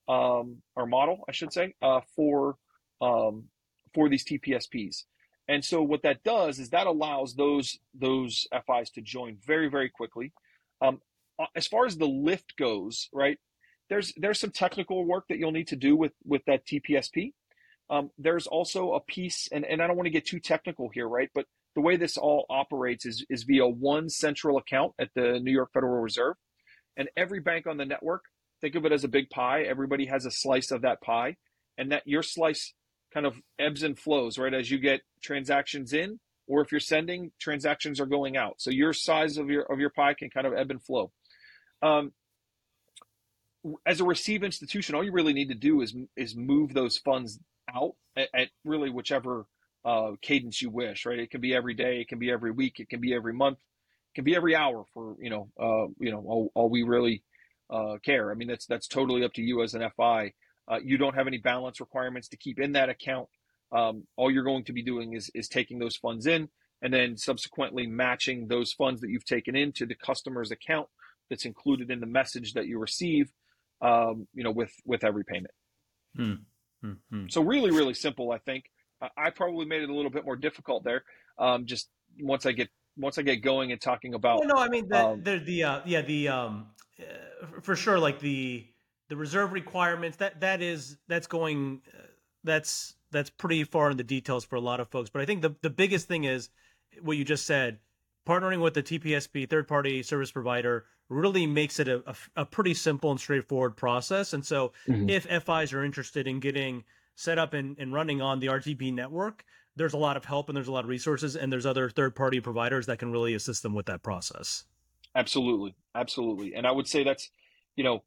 um, 0.08 0.62
or 0.76 0.86
model, 0.86 1.24
I 1.28 1.32
should 1.32 1.54
say, 1.54 1.76
uh, 1.82 2.02
for 2.16 2.56
um, 3.02 3.46
for 3.94 4.10
these 4.10 4.26
TPSPs. 4.26 5.04
And 5.48 5.64
so 5.64 5.82
what 5.82 6.04
that 6.04 6.24
does 6.24 6.60
is 6.60 6.70
that 6.70 6.88
allows 6.88 7.36
those 7.36 7.80
those 7.94 8.48
FIs 8.52 8.90
to 8.92 9.02
join 9.02 9.38
very 9.46 9.70
very 9.70 9.90
quickly. 9.90 10.34
Um, 10.82 11.02
as 11.56 11.68
far 11.68 11.86
as 11.86 11.98
the 11.98 12.06
lift 12.06 12.56
goes, 12.58 13.10
right? 13.14 13.38
There's 13.90 14.14
there's 14.18 14.40
some 14.40 14.52
technical 14.52 15.06
work 15.06 15.26
that 15.30 15.40
you'll 15.40 15.52
need 15.52 15.70
to 15.70 15.76
do 15.76 15.96
with 15.96 16.12
with 16.26 16.44
that 16.46 16.66
TPSP. 16.66 17.34
Um, 17.90 18.12
there's 18.18 18.48
also 18.48 18.94
a 18.94 19.00
piece, 19.00 19.50
and, 19.52 19.66
and 19.66 19.82
I 19.82 19.88
don't 19.88 19.96
want 19.96 20.06
to 20.06 20.12
get 20.12 20.26
too 20.26 20.40
technical 20.40 20.90
here, 20.90 21.08
right? 21.08 21.30
But 21.34 21.46
the 21.76 21.82
way 21.82 21.98
this 21.98 22.18
all 22.18 22.46
operates 22.50 23.06
is 23.06 23.26
is 23.30 23.44
via 23.44 23.68
one 23.68 24.10
central 24.10 24.58
account 24.58 24.94
at 25.00 25.10
the 25.16 25.40
New 25.40 25.52
York 25.52 25.72
Federal 25.74 26.02
Reserve, 26.02 26.36
and 26.98 27.10
every 27.18 27.40
bank 27.40 27.68
on 27.68 27.78
the 27.78 27.86
network. 27.86 28.24
Think 28.62 28.76
of 28.76 28.86
it 28.86 28.92
as 28.92 29.04
a 29.04 29.08
big 29.08 29.30
pie. 29.30 29.64
Everybody 29.64 30.06
has 30.08 30.26
a 30.26 30.32
slice 30.32 30.72
of 30.72 30.82
that 30.82 31.02
pie, 31.02 31.38
and 31.78 31.92
that 31.92 32.04
your 32.06 32.24
slice 32.24 32.74
kind 33.14 33.26
of 33.26 33.36
ebbs 33.58 33.84
and 33.84 33.98
flows, 33.98 34.38
right? 34.38 34.54
As 34.54 34.70
you 34.70 34.78
get 34.78 35.02
transactions 35.24 35.94
in, 35.94 36.20
or 36.48 36.62
if 36.62 36.72
you're 36.72 36.80
sending, 36.80 37.32
transactions 37.40 38.00
are 38.00 38.06
going 38.06 38.38
out. 38.38 38.56
So 38.58 38.70
your 38.70 38.94
size 38.94 39.38
of 39.38 39.50
your 39.50 39.64
of 39.64 39.80
your 39.80 39.92
pie 39.92 40.14
can 40.14 40.30
kind 40.30 40.46
of 40.46 40.54
ebb 40.54 40.72
and 40.72 40.84
flow. 40.84 41.12
Um, 41.82 42.12
as 43.86 44.00
a 44.00 44.06
receive 44.06 44.44
institution, 44.44 44.96
all 44.96 45.04
you 45.04 45.12
really 45.12 45.34
need 45.34 45.50
to 45.50 45.56
do 45.56 45.82
is 45.82 45.96
is 46.16 46.36
move 46.36 46.74
those 46.74 46.98
funds 46.98 47.40
out 47.76 47.96
at, 48.16 48.30
at 48.34 48.50
really 48.64 48.90
whichever 48.90 49.46
uh, 49.86 50.12
cadence 50.22 50.62
you 50.62 50.70
wish. 50.70 51.06
Right? 51.06 51.20
It 51.20 51.32
can 51.32 51.42
be 51.42 51.54
every 51.54 51.74
day, 51.74 52.02
it 52.02 52.08
can 52.08 52.20
be 52.20 52.32
every 52.32 52.52
week, 52.52 52.80
it 52.80 52.90
can 52.90 53.02
be 53.02 53.14
every 53.14 53.34
month, 53.34 53.58
it 53.60 54.16
can 54.16 54.24
be 54.24 54.36
every 54.36 54.56
hour. 54.56 54.86
For 54.94 55.16
you 55.20 55.30
know, 55.30 55.50
uh, 55.60 55.88
you 56.00 56.12
know, 56.12 56.24
all, 56.26 56.52
all 56.56 56.70
we 56.70 56.84
really 56.84 57.24
uh, 57.70 57.98
care. 58.04 58.32
I 58.32 58.36
mean, 58.36 58.48
that's 58.48 58.66
that's 58.66 58.88
totally 58.88 59.24
up 59.24 59.34
to 59.34 59.42
you 59.42 59.64
as 59.64 59.74
an 59.74 59.84
FI. 59.96 60.34
Uh, 60.68 60.80
you 60.84 60.98
don't 60.98 61.16
have 61.16 61.28
any 61.28 61.38
balance 61.38 61.80
requirements 61.80 62.28
to 62.30 62.38
keep 62.38 62.60
in 62.60 62.74
that 62.74 62.90
account. 62.90 63.28
Um, 63.72 64.04
all 64.18 64.32
you're 64.32 64.44
going 64.44 64.66
to 64.66 64.74
be 64.74 64.84
doing 64.84 65.14
is 65.14 65.30
is 65.34 65.48
taking 65.48 65.80
those 65.80 65.96
funds 65.96 66.26
in 66.26 66.50
and 66.82 66.94
then 66.94 67.18
subsequently 67.18 67.88
matching 67.88 68.48
those 68.48 68.72
funds 68.74 69.02
that 69.02 69.10
you've 69.10 69.26
taken 69.26 69.56
into 69.56 69.86
the 69.86 69.96
customer's 69.96 70.52
account 70.52 70.88
that's 71.30 71.46
included 71.46 71.92
in 71.92 72.00
the 72.00 72.06
message 72.06 72.54
that 72.54 72.68
you 72.68 72.80
receive. 72.80 73.32
Um, 73.82 74.28
you 74.34 74.44
know, 74.44 74.52
with 74.52 74.74
with 74.86 75.04
every 75.04 75.24
payment. 75.24 75.54
Hmm. 76.16 76.34
Hmm. 76.82 76.94
hmm. 77.12 77.26
So 77.30 77.42
really, 77.42 77.72
really 77.72 77.94
simple. 77.94 78.32
I 78.32 78.38
think 78.38 78.66
I 79.18 79.30
probably 79.30 79.66
made 79.66 79.82
it 79.82 79.90
a 79.90 79.94
little 79.94 80.12
bit 80.12 80.26
more 80.26 80.36
difficult 80.36 80.84
there. 80.84 81.04
Um, 81.38 81.66
just 81.66 81.90
once 82.20 82.46
I 82.46 82.52
get 82.52 82.70
once 82.98 83.18
I 83.18 83.22
get 83.22 83.38
going 83.38 83.72
and 83.72 83.80
talking 83.80 84.14
about. 84.14 84.40
Well, 84.40 84.48
no, 84.48 84.58
I 84.58 84.68
mean 84.68 84.88
the 84.90 85.06
um, 85.06 85.24
the, 85.24 85.40
the 85.40 85.64
uh, 85.64 85.82
yeah 85.86 86.02
the 86.02 86.28
um 86.28 86.68
uh, 87.00 87.62
for 87.62 87.76
sure 87.76 87.98
like 87.98 88.20
the 88.20 88.66
the 89.08 89.16
reserve 89.16 89.54
requirements 89.54 90.18
that 90.18 90.42
that 90.42 90.62
is 90.62 90.98
that's 91.08 91.28
going 91.28 91.82
uh, 91.98 92.02
that's 92.44 92.96
that's 93.12 93.30
pretty 93.30 93.64
far 93.64 93.90
in 93.90 93.98
the 93.98 94.04
details 94.04 94.44
for 94.44 94.56
a 94.56 94.62
lot 94.62 94.80
of 94.80 94.90
folks. 94.90 95.10
But 95.10 95.22
I 95.22 95.26
think 95.26 95.42
the 95.42 95.56
the 95.62 95.70
biggest 95.70 96.08
thing 96.08 96.26
is 96.26 96.50
what 97.02 97.18
you 97.18 97.24
just 97.24 97.46
said. 97.46 97.80
Partnering 98.28 98.62
with 98.62 98.76
the 98.76 98.84
TPSP 98.84 99.50
third 99.50 99.68
party 99.68 100.04
service 100.04 100.32
provider 100.32 100.86
really 101.10 101.48
makes 101.48 101.80
it 101.80 101.88
a, 101.88 102.04
a, 102.08 102.16
a, 102.38 102.46
pretty 102.46 102.74
simple 102.74 103.12
and 103.12 103.20
straightforward 103.20 103.76
process. 103.76 104.34
And 104.34 104.46
so, 104.46 104.74
mm-hmm. 104.88 105.10
if 105.10 105.24
FIs 105.24 105.74
are 105.74 105.84
interested 105.84 106.28
in 106.28 106.40
getting 106.40 106.84
set 107.16 107.38
up 107.38 107.54
and, 107.54 107.78
and 107.80 107.94
running 107.94 108.22
on 108.22 108.40
the 108.40 108.48
RTP 108.48 108.94
network, 108.94 109.44
there's 109.76 109.94
a 109.94 109.98
lot 109.98 110.18
of 110.18 110.26
help 110.26 110.50
and 110.50 110.56
there's 110.56 110.68
a 110.68 110.72
lot 110.72 110.84
of 110.84 110.90
resources, 110.90 111.36
and 111.36 111.52
there's 111.52 111.66
other 111.66 111.90
third 111.90 112.16
party 112.16 112.40
providers 112.40 112.86
that 112.86 113.00
can 113.00 113.12
really 113.12 113.34
assist 113.34 113.64
them 113.64 113.74
with 113.74 113.88
that 113.88 114.04
process. 114.04 114.66
Absolutely, 115.16 115.76
absolutely. 115.96 116.54
And 116.54 116.68
I 116.68 116.72
would 116.72 116.88
say 116.88 117.04
that's, 117.04 117.30
you 117.76 117.84
know, 117.84 118.04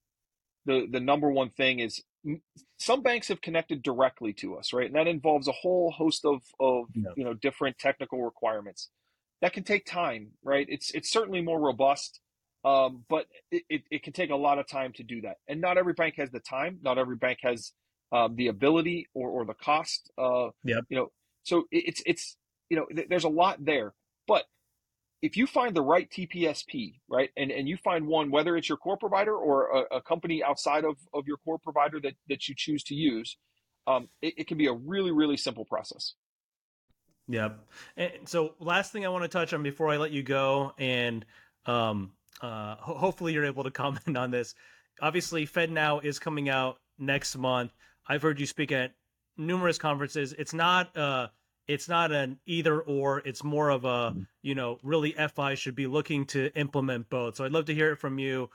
the 0.64 0.86
the 0.90 1.00
number 1.00 1.30
one 1.30 1.50
thing 1.50 1.80
is 1.80 2.02
some 2.78 3.02
banks 3.02 3.28
have 3.28 3.40
connected 3.40 3.82
directly 3.82 4.32
to 4.34 4.56
us, 4.56 4.72
right? 4.72 4.86
And 4.86 4.94
that 4.94 5.08
involves 5.08 5.48
a 5.48 5.52
whole 5.52 5.90
host 5.90 6.24
of 6.24 6.42
of 6.60 6.86
yeah. 6.94 7.10
you 7.16 7.24
know 7.24 7.34
different 7.34 7.78
technical 7.78 8.22
requirements. 8.22 8.90
That 9.40 9.52
can 9.52 9.64
take 9.64 9.84
time, 9.84 10.32
right? 10.44 10.66
It's 10.68 10.90
it's 10.92 11.10
certainly 11.10 11.42
more 11.42 11.60
robust, 11.60 12.20
um, 12.64 13.04
but 13.08 13.26
it, 13.50 13.62
it, 13.68 13.82
it, 13.90 14.02
can 14.02 14.12
take 14.12 14.30
a 14.30 14.36
lot 14.36 14.58
of 14.58 14.68
time 14.68 14.92
to 14.94 15.02
do 15.02 15.20
that. 15.22 15.38
And 15.48 15.60
not 15.60 15.78
every 15.78 15.94
bank 15.94 16.14
has 16.16 16.30
the 16.30 16.40
time. 16.40 16.78
Not 16.82 16.96
every 16.96 17.16
bank 17.16 17.38
has 17.42 17.72
um, 18.12 18.36
the 18.36 18.48
ability 18.48 19.08
or, 19.14 19.30
or 19.30 19.44
the 19.44 19.54
cost. 19.54 20.10
Uh, 20.16 20.48
yeah. 20.64 20.80
You 20.88 20.96
know, 20.96 21.08
so 21.42 21.64
it's 21.72 22.02
it's 22.06 22.36
you 22.70 22.76
know 22.76 22.86
th- 22.86 23.08
there's 23.08 23.24
a 23.24 23.28
lot 23.28 23.64
there, 23.64 23.94
but 24.28 24.44
if 25.22 25.36
you 25.36 25.46
find 25.46 25.74
the 25.74 25.82
right 25.82 26.10
TPSP, 26.10 26.94
right, 27.08 27.30
and, 27.36 27.52
and 27.52 27.68
you 27.68 27.76
find 27.76 28.06
one, 28.06 28.30
whether 28.30 28.56
it's 28.56 28.68
your 28.68 28.76
core 28.76 28.96
provider 28.96 29.36
or 29.36 29.84
a, 29.92 29.96
a 29.96 30.02
company 30.02 30.42
outside 30.42 30.84
of, 30.84 30.96
of 31.14 31.28
your 31.28 31.36
core 31.38 31.58
provider 31.58 32.00
that, 32.00 32.14
that 32.28 32.48
you 32.48 32.56
choose 32.58 32.82
to 32.84 32.96
use, 32.96 33.36
um, 33.86 34.08
it, 34.20 34.34
it, 34.36 34.46
can 34.48 34.58
be 34.58 34.66
a 34.66 34.72
really, 34.72 35.12
really 35.12 35.36
simple 35.36 35.64
process. 35.64 36.14
Yep. 37.28 37.60
And 37.96 38.10
so, 38.24 38.54
last 38.58 38.90
thing 38.90 39.06
I 39.06 39.10
want 39.10 39.22
to 39.22 39.28
touch 39.28 39.52
on 39.52 39.62
before 39.62 39.90
I 39.90 39.96
let 39.96 40.10
you 40.10 40.24
go, 40.24 40.72
and 40.76 41.24
um, 41.66 42.10
uh, 42.42 42.76
ho- 42.76 42.96
hopefully 42.96 43.32
you're 43.32 43.44
able 43.44 43.64
to 43.64 43.70
comment 43.70 44.16
on 44.16 44.30
this. 44.30 44.54
Obviously, 45.00 45.46
FedNow 45.46 46.04
is 46.04 46.18
coming 46.18 46.48
out 46.48 46.78
next 46.98 47.36
month. 47.36 47.72
I've 48.06 48.22
heard 48.22 48.38
you 48.40 48.46
speak 48.46 48.72
at 48.72 48.92
numerous 49.36 49.78
conferences. 49.78 50.34
It's 50.34 50.52
not 50.52 50.94
uh, 50.96 51.28
it's 51.68 51.88
not 51.88 52.12
an 52.12 52.38
either 52.46 52.80
or 52.80 53.20
it's 53.20 53.44
more 53.44 53.70
of 53.70 53.84
a 53.84 53.88
mm-hmm. 53.88 54.22
you 54.42 54.54
know 54.54 54.78
really 54.82 55.14
fi 55.34 55.54
should 55.54 55.74
be 55.74 55.86
looking 55.86 56.24
to 56.26 56.52
implement 56.54 57.08
both 57.08 57.36
so 57.36 57.44
i'd 57.44 57.52
love 57.52 57.66
to 57.66 57.74
hear 57.74 57.92
it 57.92 57.96
from 57.96 58.18
you 58.18 58.50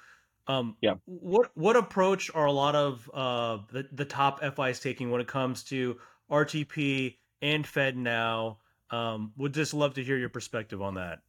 um 0.47 0.75
yeah 0.81 0.95
what 1.05 1.49
what 1.55 1.75
approach 1.75 2.29
are 2.33 2.45
a 2.45 2.51
lot 2.51 2.75
of 2.75 3.09
uh 3.13 3.57
the, 3.71 3.87
the 3.91 4.05
top 4.05 4.41
fis 4.55 4.79
taking 4.79 5.09
when 5.09 5.21
it 5.21 5.27
comes 5.27 5.63
to 5.63 5.97
rtp 6.31 7.15
and 7.41 7.65
FedNow 7.65 8.57
um 8.91 9.31
would 9.37 9.53
just 9.53 9.73
love 9.73 9.93
to 9.93 10.03
hear 10.03 10.17
your 10.17 10.29
perspective 10.29 10.81
on 10.81 10.95
that 10.95 11.19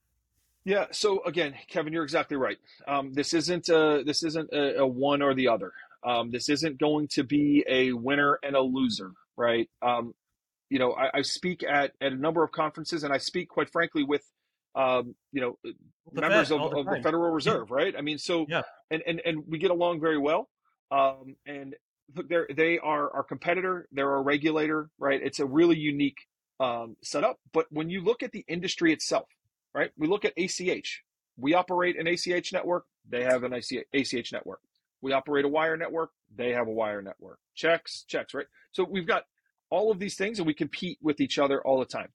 yeah 0.69 0.87
so 0.91 1.23
again 1.25 1.55
kevin 1.69 1.93
you're 1.93 2.05
exactly 2.05 2.37
right 2.37 2.59
um 2.87 3.13
this 3.13 3.35
isn't 3.35 3.69
uh 3.71 4.03
this 4.05 4.23
isn't 4.23 4.51
a, 4.53 4.81
a 4.81 4.87
one 4.87 5.23
or 5.23 5.35
the 5.35 5.49
other 5.49 5.73
um 6.05 6.31
this 6.31 6.49
isn't 6.49 6.79
going 6.79 7.09
to 7.09 7.25
be 7.25 7.65
a 7.69 7.93
winner 7.93 8.39
and 8.43 8.55
a 8.55 8.61
loser 8.61 9.13
right 9.37 9.69
um 9.83 10.15
you 10.71 10.79
know, 10.79 10.93
I, 10.93 11.19
I, 11.19 11.23
speak 11.23 11.63
at, 11.63 11.93
at 12.01 12.13
a 12.13 12.17
number 12.17 12.43
of 12.43 12.53
conferences, 12.53 13.05
and 13.05 13.13
I 13.13 13.19
speak, 13.19 13.49
quite 13.49 13.71
frankly, 13.71 14.05
with 14.05 14.23
um, 14.75 15.15
you 15.33 15.41
know, 15.41 15.59
the 16.13 16.21
members 16.21 16.49
Fed, 16.49 16.61
of, 16.61 16.71
the, 16.71 16.77
of 16.79 16.87
the, 16.87 17.03
Federal 17.03 17.31
Reserve, 17.31 17.69
yeah. 17.71 17.77
right? 17.77 17.95
I 17.97 18.01
mean, 18.03 18.19
so 18.19 18.47
yeah. 18.49 18.63
and, 18.91 19.03
and 19.07 19.21
and 19.25 19.45
we 19.49 19.59
get 19.59 19.71
along 19.71 20.01
very 20.01 20.19
well. 20.19 20.49
Um, 20.91 21.37
and 21.47 21.75
they 22.55 22.79
are 22.79 23.15
our 23.15 23.23
competitor, 23.23 23.89
they're 23.93 24.11
our 24.11 24.23
regulator, 24.23 24.89
right? 24.99 25.21
It's 25.23 25.41
a 25.41 25.47
really 25.47 25.77
unique 25.77 26.19
um, 26.61 26.97
setup. 27.03 27.39
But 27.53 27.67
when 27.71 27.91
you 27.91 28.03
look 28.03 28.23
at 28.23 28.33
the 28.33 28.45
industry 28.49 28.93
itself, 28.93 29.27
right? 29.75 29.91
We 29.97 30.07
look 30.07 30.25
at 30.25 30.35
ACH. 30.37 31.03
We 31.37 31.55
operate 31.55 31.99
an 31.99 32.07
ACH 32.07 32.53
network. 32.53 32.87
They 33.09 33.23
have 33.23 33.45
an 33.45 33.53
ACH 33.53 34.33
network. 34.33 34.61
We 35.01 35.13
operate 35.13 35.45
a 35.45 35.49
wire 35.49 35.77
network. 35.77 36.11
They 36.35 36.53
have 36.53 36.67
a 36.67 36.73
wire 36.73 37.03
network. 37.03 37.39
Checks, 37.55 38.05
checks, 38.09 38.35
right? 38.35 38.47
So 38.73 38.85
we've 38.89 39.07
got 39.07 39.25
all 39.71 39.91
of 39.91 39.99
these 39.99 40.17
things 40.17 40.39
and 40.39 40.47
we 40.47 40.55
compete 40.55 40.99
with 41.03 41.21
each 41.21 41.39
other 41.39 41.61
all 41.63 41.79
the 41.79 41.85
time. 41.85 42.09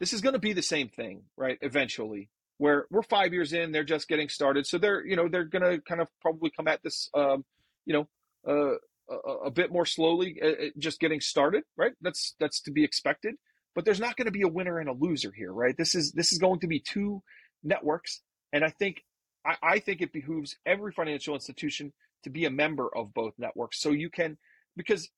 This 0.00 0.12
is 0.12 0.20
going 0.20 0.32
to 0.32 0.38
be 0.38 0.52
the 0.52 0.62
same 0.62 0.88
thing, 0.88 1.22
right? 1.36 1.58
Eventually, 1.60 2.28
where 2.58 2.86
we're 2.90 3.02
five 3.02 3.32
years 3.32 3.52
in, 3.52 3.72
they're 3.72 3.84
just 3.84 4.08
getting 4.08 4.28
started. 4.28 4.66
So 4.66 4.78
they're, 4.78 5.04
you 5.04 5.16
know, 5.16 5.28
they're 5.28 5.44
going 5.44 5.62
to 5.62 5.80
kind 5.82 6.00
of 6.00 6.08
probably 6.20 6.50
come 6.50 6.68
at 6.68 6.82
this, 6.82 7.08
um, 7.14 7.44
you 7.84 7.92
know, 7.92 8.08
uh, 8.46 8.76
a, 9.10 9.46
a, 9.46 9.50
bit 9.50 9.70
more 9.70 9.84
slowly, 9.86 10.38
uh, 10.42 10.46
uh, 10.46 10.54
just 10.78 11.00
getting 11.00 11.20
started, 11.20 11.64
right? 11.76 11.92
That's, 12.00 12.34
that's 12.40 12.60
to 12.62 12.70
be 12.70 12.84
expected, 12.84 13.34
but 13.74 13.84
there's 13.84 14.00
not 14.00 14.16
going 14.16 14.26
to 14.26 14.32
be 14.32 14.42
a 14.42 14.48
winner 14.48 14.78
and 14.78 14.88
a 14.88 14.92
loser 14.92 15.32
here, 15.32 15.52
right? 15.52 15.76
This 15.76 15.94
is, 15.94 16.12
this 16.12 16.32
is 16.32 16.38
going 16.38 16.60
to 16.60 16.66
be 16.66 16.80
two 16.80 17.22
networks. 17.62 18.20
And 18.52 18.64
I 18.64 18.70
think, 18.70 19.02
I, 19.44 19.56
I 19.62 19.78
think 19.78 20.00
it 20.00 20.12
behooves 20.12 20.56
every 20.66 20.92
financial 20.92 21.34
institution 21.34 21.92
to 22.24 22.30
be 22.30 22.44
a 22.44 22.50
member 22.50 22.88
of 22.94 23.14
both 23.14 23.34
networks. 23.38 23.80
So 23.80 23.90
you 23.90 24.10
can, 24.10 24.38
because 24.76 25.08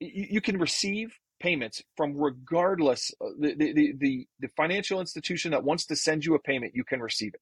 you, 0.00 0.26
you 0.30 0.40
can 0.40 0.58
receive 0.58 1.18
payments 1.40 1.82
from 1.96 2.16
regardless 2.16 3.10
uh, 3.20 3.28
the, 3.38 3.54
the, 3.54 3.92
the, 3.98 4.26
the, 4.40 4.48
financial 4.56 5.00
institution 5.00 5.50
that 5.50 5.64
wants 5.64 5.86
to 5.86 5.96
send 5.96 6.24
you 6.24 6.34
a 6.34 6.38
payment, 6.38 6.72
you 6.74 6.84
can 6.84 7.00
receive 7.00 7.34
it. 7.34 7.40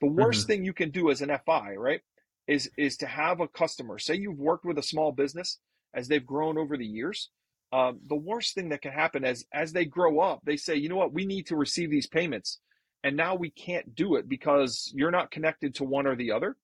The 0.00 0.08
worst 0.08 0.42
mm-hmm. 0.42 0.46
thing 0.48 0.64
you 0.64 0.72
can 0.72 0.90
do 0.90 1.10
as 1.10 1.20
an 1.20 1.30
FI, 1.44 1.74
right, 1.76 2.00
is 2.46 2.70
is 2.76 2.96
to 2.98 3.06
have 3.06 3.40
a 3.40 3.48
customer. 3.48 3.98
Say 3.98 4.16
you've 4.16 4.38
worked 4.38 4.64
with 4.64 4.78
a 4.78 4.82
small 4.82 5.12
business 5.12 5.58
as 5.94 6.08
they've 6.08 6.24
grown 6.24 6.58
over 6.58 6.76
the 6.76 6.86
years. 6.86 7.30
Um, 7.70 8.00
the 8.06 8.16
worst 8.16 8.54
thing 8.54 8.70
that 8.70 8.80
can 8.80 8.92
happen 8.92 9.24
as 9.24 9.44
as 9.52 9.72
they 9.72 9.84
grow 9.84 10.20
up, 10.20 10.40
they 10.44 10.56
say, 10.56 10.76
you 10.76 10.88
know 10.88 10.96
what, 10.96 11.12
we 11.12 11.26
need 11.26 11.46
to 11.48 11.56
receive 11.56 11.90
these 11.90 12.06
payments, 12.06 12.60
and 13.04 13.16
now 13.16 13.34
we 13.34 13.50
can't 13.50 13.94
do 13.94 14.16
it 14.16 14.28
because 14.28 14.90
you're 14.94 15.10
not 15.10 15.30
connected 15.30 15.74
to 15.76 15.84
one 15.84 16.06
or 16.06 16.16
the 16.16 16.32
other. 16.32 16.56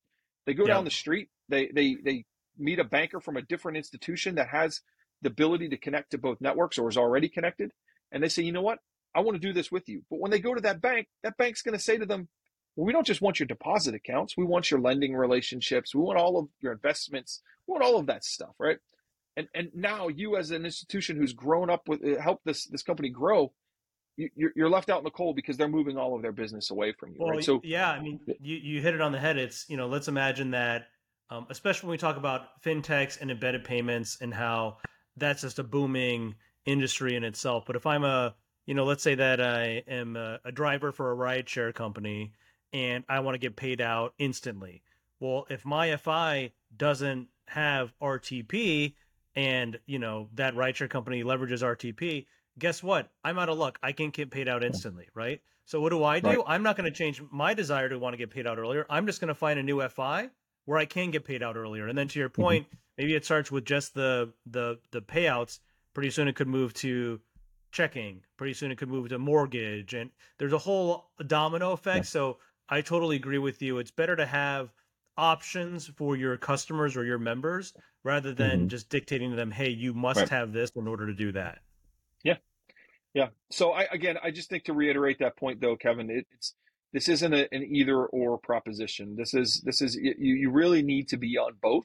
They 0.46 0.54
go 0.54 0.66
yeah. 0.66 0.74
down 0.74 0.84
the 0.84 0.90
street, 0.90 1.28
they 1.48 1.70
they 1.74 1.96
they 2.02 2.24
meet 2.58 2.78
a 2.78 2.84
banker 2.84 3.20
from 3.20 3.36
a 3.36 3.42
different 3.42 3.76
institution 3.76 4.36
that 4.36 4.48
has 4.48 4.80
the 5.22 5.28
ability 5.28 5.68
to 5.70 5.76
connect 5.76 6.10
to 6.12 6.18
both 6.18 6.40
networks 6.40 6.78
or 6.78 6.88
is 6.88 6.96
already 6.96 7.28
connected. 7.28 7.72
And 8.12 8.22
they 8.22 8.28
say, 8.28 8.42
you 8.42 8.52
know 8.52 8.62
what? 8.62 8.78
I 9.14 9.20
want 9.20 9.34
to 9.34 9.46
do 9.46 9.52
this 9.52 9.72
with 9.72 9.88
you. 9.88 10.02
But 10.10 10.20
when 10.20 10.30
they 10.30 10.38
go 10.38 10.54
to 10.54 10.60
that 10.62 10.80
bank, 10.80 11.08
that 11.22 11.36
bank's 11.36 11.62
going 11.62 11.76
to 11.76 11.82
say 11.82 11.98
to 11.98 12.06
them, 12.06 12.28
well, 12.76 12.86
we 12.86 12.92
don't 12.92 13.06
just 13.06 13.22
want 13.22 13.38
your 13.38 13.46
deposit 13.46 13.94
accounts. 13.94 14.36
We 14.36 14.44
want 14.44 14.70
your 14.70 14.80
lending 14.80 15.14
relationships. 15.14 15.94
We 15.94 16.02
want 16.02 16.18
all 16.18 16.38
of 16.38 16.48
your 16.60 16.72
investments. 16.72 17.40
We 17.66 17.72
want 17.72 17.84
all 17.84 17.98
of 17.98 18.06
that 18.06 18.24
stuff, 18.24 18.54
right? 18.58 18.78
And 19.36 19.48
and 19.54 19.70
now 19.74 20.08
you, 20.08 20.36
as 20.36 20.50
an 20.50 20.64
institution 20.64 21.16
who's 21.16 21.32
grown 21.32 21.70
up 21.70 21.88
with 21.88 22.04
uh, 22.04 22.20
help 22.20 22.40
this 22.44 22.66
this 22.66 22.82
company 22.82 23.08
grow, 23.08 23.52
you, 24.16 24.50
you're 24.54 24.70
left 24.70 24.90
out 24.90 24.98
in 24.98 25.04
the 25.04 25.10
cold 25.10 25.36
because 25.36 25.56
they're 25.56 25.68
moving 25.68 25.96
all 25.96 26.14
of 26.14 26.22
their 26.22 26.32
business 26.32 26.70
away 26.70 26.92
from 26.92 27.10
you. 27.10 27.16
Well, 27.18 27.30
right? 27.30 27.44
So 27.44 27.60
yeah, 27.64 27.90
I 27.90 28.00
mean, 28.00 28.20
you 28.40 28.56
you 28.56 28.80
hit 28.80 28.94
it 28.94 29.00
on 29.00 29.12
the 29.12 29.18
head. 29.18 29.36
It's 29.36 29.68
you 29.68 29.76
know, 29.76 29.88
let's 29.88 30.08
imagine 30.08 30.52
that, 30.52 30.86
um, 31.30 31.46
especially 31.50 31.88
when 31.88 31.92
we 31.92 31.98
talk 31.98 32.16
about 32.16 32.62
fintechs 32.62 33.20
and 33.20 33.30
embedded 33.30 33.64
payments 33.64 34.18
and 34.20 34.32
how 34.32 34.78
that's 35.16 35.42
just 35.42 35.58
a 35.58 35.64
booming 35.64 36.34
industry 36.64 37.16
in 37.16 37.24
itself. 37.24 37.64
But 37.66 37.76
if 37.76 37.86
I'm 37.86 38.04
a, 38.04 38.34
you 38.66 38.74
know, 38.74 38.84
let's 38.84 39.02
say 39.02 39.14
that 39.16 39.40
I 39.40 39.82
am 39.88 40.16
a, 40.16 40.40
a 40.44 40.52
driver 40.52 40.92
for 40.92 41.12
a 41.12 41.16
rideshare 41.16 41.74
company 41.74 42.32
and 42.72 43.04
I 43.08 43.20
want 43.20 43.34
to 43.34 43.38
get 43.38 43.56
paid 43.56 43.80
out 43.80 44.14
instantly. 44.18 44.82
Well, 45.20 45.46
if 45.48 45.64
my 45.64 45.96
FI 45.96 46.52
doesn't 46.76 47.28
have 47.46 47.92
RTP 48.02 48.94
and, 49.36 49.78
you 49.86 49.98
know, 49.98 50.28
that 50.34 50.54
rideshare 50.54 50.88
company 50.88 51.24
leverages 51.24 51.62
RTP, 51.62 52.26
guess 52.58 52.82
what? 52.82 53.10
I'm 53.24 53.38
out 53.38 53.48
of 53.48 53.58
luck. 53.58 53.78
I 53.82 53.92
can't 53.92 54.12
get 54.12 54.30
paid 54.30 54.48
out 54.48 54.62
instantly, 54.62 55.08
right? 55.14 55.40
So 55.64 55.80
what 55.80 55.90
do 55.90 56.04
I 56.04 56.20
do? 56.20 56.28
Right. 56.28 56.44
I'm 56.46 56.62
not 56.62 56.76
going 56.76 56.90
to 56.90 56.96
change 56.96 57.22
my 57.30 57.54
desire 57.54 57.88
to 57.88 57.98
want 57.98 58.12
to 58.12 58.18
get 58.18 58.30
paid 58.30 58.46
out 58.46 58.58
earlier. 58.58 58.86
I'm 58.90 59.06
just 59.06 59.20
going 59.20 59.28
to 59.28 59.34
find 59.34 59.58
a 59.58 59.62
new 59.62 59.86
FI 59.88 60.28
where 60.66 60.78
I 60.78 60.84
can 60.84 61.10
get 61.10 61.24
paid 61.24 61.42
out 61.42 61.56
earlier. 61.56 61.88
And 61.88 61.96
then 61.96 62.08
to 62.08 62.18
your 62.18 62.28
mm-hmm. 62.28 62.42
point, 62.42 62.66
mm-hmm. 62.66 62.76
maybe 62.98 63.14
it 63.14 63.24
starts 63.24 63.50
with 63.50 63.64
just 63.64 63.94
the 63.94 64.32
the 64.46 64.78
the 64.90 65.00
payouts. 65.00 65.60
Pretty 65.94 66.10
soon 66.10 66.28
it 66.28 66.36
could 66.36 66.48
move 66.48 66.74
to 66.74 67.20
checking. 67.72 68.22
Pretty 68.36 68.54
soon 68.54 68.70
it 68.70 68.78
could 68.78 68.88
move 68.88 69.08
to 69.08 69.18
mortgage, 69.18 69.94
and 69.94 70.10
there's 70.38 70.52
a 70.52 70.58
whole 70.58 71.06
domino 71.26 71.72
effect. 71.72 72.04
Yeah. 72.06 72.10
So 72.10 72.38
I 72.68 72.80
totally 72.80 73.16
agree 73.16 73.38
with 73.38 73.62
you. 73.62 73.78
It's 73.78 73.90
better 73.90 74.16
to 74.16 74.26
have 74.26 74.72
options 75.16 75.86
for 75.86 76.16
your 76.16 76.36
customers 76.36 76.96
or 76.96 77.04
your 77.04 77.18
members 77.18 77.72
rather 78.04 78.32
than 78.32 78.60
mm-hmm. 78.60 78.68
just 78.68 78.88
dictating 78.88 79.30
to 79.30 79.36
them, 79.36 79.50
"Hey, 79.50 79.70
you 79.70 79.94
must 79.94 80.20
right. 80.20 80.28
have 80.28 80.52
this 80.52 80.70
in 80.76 80.86
order 80.86 81.06
to 81.06 81.14
do 81.14 81.32
that." 81.32 81.58
Yeah, 82.22 82.36
yeah. 83.14 83.28
So 83.50 83.72
I 83.72 83.86
again, 83.90 84.16
I 84.22 84.30
just 84.30 84.48
think 84.48 84.64
to 84.64 84.72
reiterate 84.72 85.18
that 85.18 85.36
point, 85.36 85.60
though, 85.60 85.76
Kevin, 85.76 86.10
it, 86.10 86.26
it's 86.32 86.54
this 86.92 87.08
isn't 87.08 87.32
a, 87.32 87.52
an 87.52 87.64
either 87.64 88.06
or 88.06 88.38
proposition. 88.38 89.16
This 89.16 89.34
is 89.34 89.62
this 89.64 89.82
is 89.82 89.96
you, 89.96 90.14
you 90.18 90.50
really 90.50 90.82
need 90.82 91.08
to 91.08 91.16
be 91.16 91.36
on 91.36 91.54
both. 91.60 91.84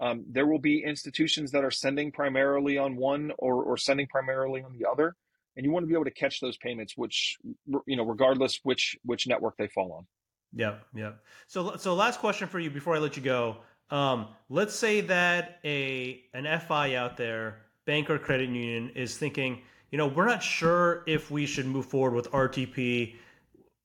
Um, 0.00 0.24
there 0.28 0.46
will 0.46 0.58
be 0.58 0.82
institutions 0.84 1.52
that 1.52 1.64
are 1.64 1.70
sending 1.70 2.10
primarily 2.10 2.76
on 2.76 2.96
one 2.96 3.32
or, 3.38 3.62
or 3.62 3.76
sending 3.76 4.08
primarily 4.08 4.60
on 4.60 4.76
the 4.76 4.86
other, 4.90 5.14
and 5.56 5.64
you 5.64 5.70
want 5.70 5.84
to 5.84 5.86
be 5.86 5.94
able 5.94 6.04
to 6.04 6.10
catch 6.10 6.40
those 6.40 6.58
payments, 6.58 6.94
which 6.96 7.38
you 7.86 7.96
know, 7.96 8.04
regardless 8.04 8.60
which 8.64 8.96
which 9.04 9.26
network 9.26 9.56
they 9.56 9.68
fall 9.68 9.92
on. 9.92 10.06
Yeah, 10.54 10.74
yeah. 10.94 11.12
So, 11.48 11.76
so 11.76 11.94
last 11.94 12.20
question 12.20 12.48
for 12.48 12.60
you 12.60 12.70
before 12.70 12.94
I 12.94 12.98
let 12.98 13.16
you 13.16 13.22
go. 13.22 13.56
Um, 13.94 14.26
let's 14.48 14.74
say 14.74 15.02
that 15.02 15.60
a 15.64 16.20
an 16.34 16.46
FI 16.58 16.96
out 16.96 17.16
there, 17.16 17.58
bank 17.84 18.10
or 18.10 18.18
credit 18.18 18.48
union, 18.48 18.90
is 18.96 19.16
thinking, 19.16 19.62
you 19.92 19.98
know, 19.98 20.08
we're 20.08 20.26
not 20.26 20.42
sure 20.42 21.04
if 21.06 21.30
we 21.30 21.46
should 21.46 21.66
move 21.66 21.86
forward 21.86 22.12
with 22.12 22.28
RTP. 22.32 23.14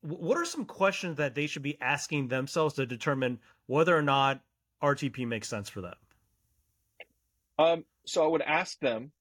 What 0.02 0.36
are 0.36 0.46
some 0.46 0.66
questions 0.66 1.18
that 1.18 1.36
they 1.36 1.46
should 1.46 1.62
be 1.62 1.80
asking 1.80 2.30
themselves 2.30 2.74
to 2.76 2.88
determine 2.88 3.38
whether 3.68 3.96
or 3.96 4.02
not 4.02 4.42
RTP 4.82 5.28
makes 5.28 5.48
sense 5.48 5.70
for 5.70 5.82
them? 5.82 5.96
Um, 7.60 7.86
so 8.08 8.24
I 8.24 8.28
would 8.28 8.42
ask 8.42 8.80
them 8.80 9.12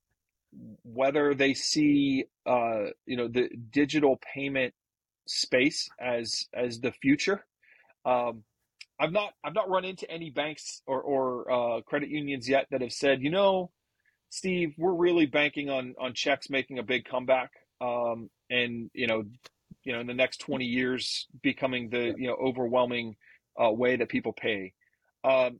whether 0.81 1.35
they 1.35 1.53
see, 1.53 2.25
uh, 2.47 2.85
you 3.05 3.15
know, 3.15 3.27
the 3.27 3.47
digital 3.69 4.19
payment 4.33 4.73
space 5.27 5.87
as 5.99 6.47
as 6.51 6.79
the 6.79 6.91
future. 6.93 7.45
Um, 8.05 8.43
I've 8.99 9.11
not 9.11 9.33
I've 9.43 9.53
not 9.55 9.69
run 9.69 9.85
into 9.85 10.09
any 10.11 10.29
banks 10.29 10.81
or 10.85 11.01
or 11.01 11.51
uh, 11.51 11.81
credit 11.81 12.09
unions 12.09 12.49
yet 12.49 12.67
that 12.71 12.81
have 12.81 12.91
said, 12.91 13.21
you 13.21 13.29
know, 13.29 13.71
Steve, 14.29 14.73
we're 14.77 14.93
really 14.93 15.25
banking 15.25 15.69
on 15.69 15.95
on 15.99 16.13
checks 16.13 16.49
making 16.49 16.79
a 16.79 16.83
big 16.83 17.05
comeback, 17.05 17.51
um, 17.81 18.29
and 18.49 18.89
you 18.93 19.07
know, 19.07 19.23
you 19.83 19.93
know, 19.93 19.99
in 19.99 20.07
the 20.07 20.13
next 20.13 20.37
twenty 20.39 20.65
years 20.65 21.27
becoming 21.41 21.89
the 21.89 22.13
you 22.17 22.27
know 22.27 22.35
overwhelming 22.35 23.15
uh, 23.61 23.71
way 23.71 23.95
that 23.95 24.09
people 24.09 24.33
pay. 24.33 24.73
Um, 25.23 25.59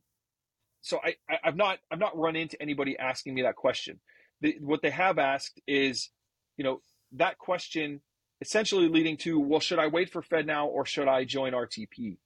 so 0.82 1.00
I, 1.04 1.16
I 1.30 1.40
have 1.44 1.56
not 1.56 1.80
I've 1.92 2.00
not 2.00 2.18
run 2.18 2.36
into 2.36 2.62
anybody 2.62 2.98
asking 2.98 3.36
me 3.36 3.44
that 3.44 3.56
question. 3.56 4.00
The, 4.42 4.58
what 4.62 4.82
they 4.82 4.90
have 4.90 5.18
asked 5.18 5.60
is, 5.68 6.10
you 6.58 6.64
know, 6.64 6.82
that 7.14 7.38
question 7.38 8.02
essentially 8.42 8.88
leading 8.88 9.18
to, 9.18 9.40
well, 9.40 9.60
should 9.60 9.80
I 9.80 9.88
wait 9.88 10.10
for 10.12 10.22
FedNow 10.22 10.68
or 10.68 10.86
should 10.86 11.10
I 11.10 11.26
join 11.26 11.52
RTP? 11.52 12.18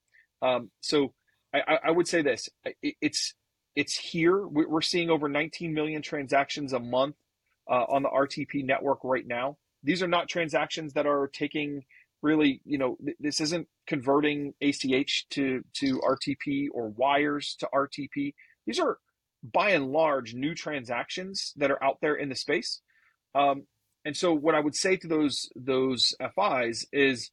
Um, 0.43 0.69
so 0.81 1.13
I, 1.53 1.79
I, 1.85 1.91
would 1.91 2.07
say 2.07 2.21
this: 2.21 2.49
it, 2.81 2.95
it's 3.01 3.33
it's 3.75 3.95
here. 3.95 4.45
We're 4.45 4.81
seeing 4.81 5.09
over 5.09 5.29
19 5.29 5.73
million 5.73 6.01
transactions 6.01 6.73
a 6.73 6.79
month 6.79 7.15
uh, 7.69 7.85
on 7.89 8.03
the 8.03 8.09
RTP 8.09 8.65
network 8.65 8.99
right 9.03 9.25
now. 9.25 9.57
These 9.83 10.03
are 10.03 10.07
not 10.07 10.27
transactions 10.27 10.93
that 10.93 11.07
are 11.07 11.29
taking 11.33 11.83
really, 12.21 12.61
you 12.65 12.77
know, 12.77 12.97
this 13.19 13.41
isn't 13.41 13.67
converting 13.87 14.53
ACH 14.61 15.27
to 15.31 15.63
to 15.75 15.99
RTP 15.99 16.67
or 16.73 16.89
wires 16.89 17.55
to 17.59 17.69
RTP. 17.73 18.33
These 18.65 18.79
are 18.79 18.97
by 19.43 19.71
and 19.71 19.91
large 19.91 20.33
new 20.33 20.55
transactions 20.55 21.53
that 21.57 21.71
are 21.71 21.83
out 21.83 21.97
there 22.01 22.15
in 22.15 22.29
the 22.29 22.35
space. 22.35 22.81
Um, 23.35 23.63
and 24.05 24.15
so 24.15 24.33
what 24.33 24.55
I 24.55 24.59
would 24.59 24.75
say 24.75 24.97
to 24.97 25.07
those 25.07 25.49
those 25.55 26.15
FIs 26.19 26.85
is 26.91 27.31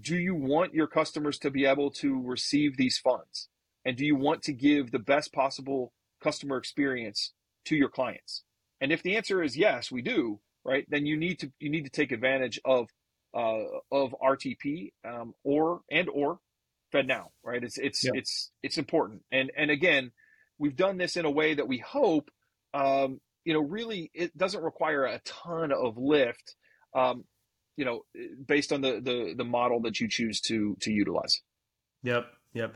do 0.00 0.16
you 0.16 0.34
want 0.34 0.74
your 0.74 0.86
customers 0.86 1.38
to 1.38 1.50
be 1.50 1.64
able 1.64 1.90
to 1.90 2.20
receive 2.20 2.76
these 2.76 2.98
funds? 2.98 3.48
And 3.84 3.96
do 3.96 4.04
you 4.04 4.16
want 4.16 4.42
to 4.42 4.52
give 4.52 4.90
the 4.90 4.98
best 4.98 5.32
possible 5.32 5.92
customer 6.22 6.56
experience 6.56 7.32
to 7.66 7.76
your 7.76 7.88
clients? 7.88 8.44
And 8.80 8.92
if 8.92 9.02
the 9.02 9.16
answer 9.16 9.42
is 9.42 9.56
yes, 9.56 9.90
we 9.90 10.02
do, 10.02 10.40
right? 10.64 10.84
Then 10.88 11.06
you 11.06 11.16
need 11.16 11.38
to 11.40 11.52
you 11.58 11.70
need 11.70 11.84
to 11.84 11.90
take 11.90 12.12
advantage 12.12 12.60
of 12.64 12.88
uh, 13.34 13.64
of 13.90 14.14
RTP 14.22 14.92
um, 15.04 15.34
or 15.42 15.80
and 15.90 16.08
or 16.08 16.38
FedNow, 16.92 17.26
right? 17.42 17.62
It's 17.62 17.78
it's 17.78 18.04
yeah. 18.04 18.12
it's 18.14 18.50
it's 18.62 18.78
important. 18.78 19.22
And 19.32 19.50
and 19.56 19.70
again, 19.70 20.12
we've 20.58 20.76
done 20.76 20.98
this 20.98 21.16
in 21.16 21.24
a 21.24 21.30
way 21.30 21.54
that 21.54 21.68
we 21.68 21.78
hope 21.78 22.30
um, 22.74 23.20
you 23.44 23.54
know, 23.54 23.60
really 23.60 24.10
it 24.12 24.36
doesn't 24.36 24.62
require 24.62 25.04
a 25.04 25.20
ton 25.24 25.72
of 25.72 25.96
lift, 25.96 26.54
um, 26.94 27.24
you 27.78 27.84
know, 27.84 28.02
based 28.44 28.72
on 28.72 28.80
the, 28.80 29.00
the, 29.00 29.34
the 29.36 29.44
model 29.44 29.80
that 29.82 30.00
you 30.00 30.08
choose 30.08 30.40
to, 30.42 30.76
to 30.80 30.90
utilize. 30.90 31.40
Yep. 32.02 32.26
Yep. 32.54 32.74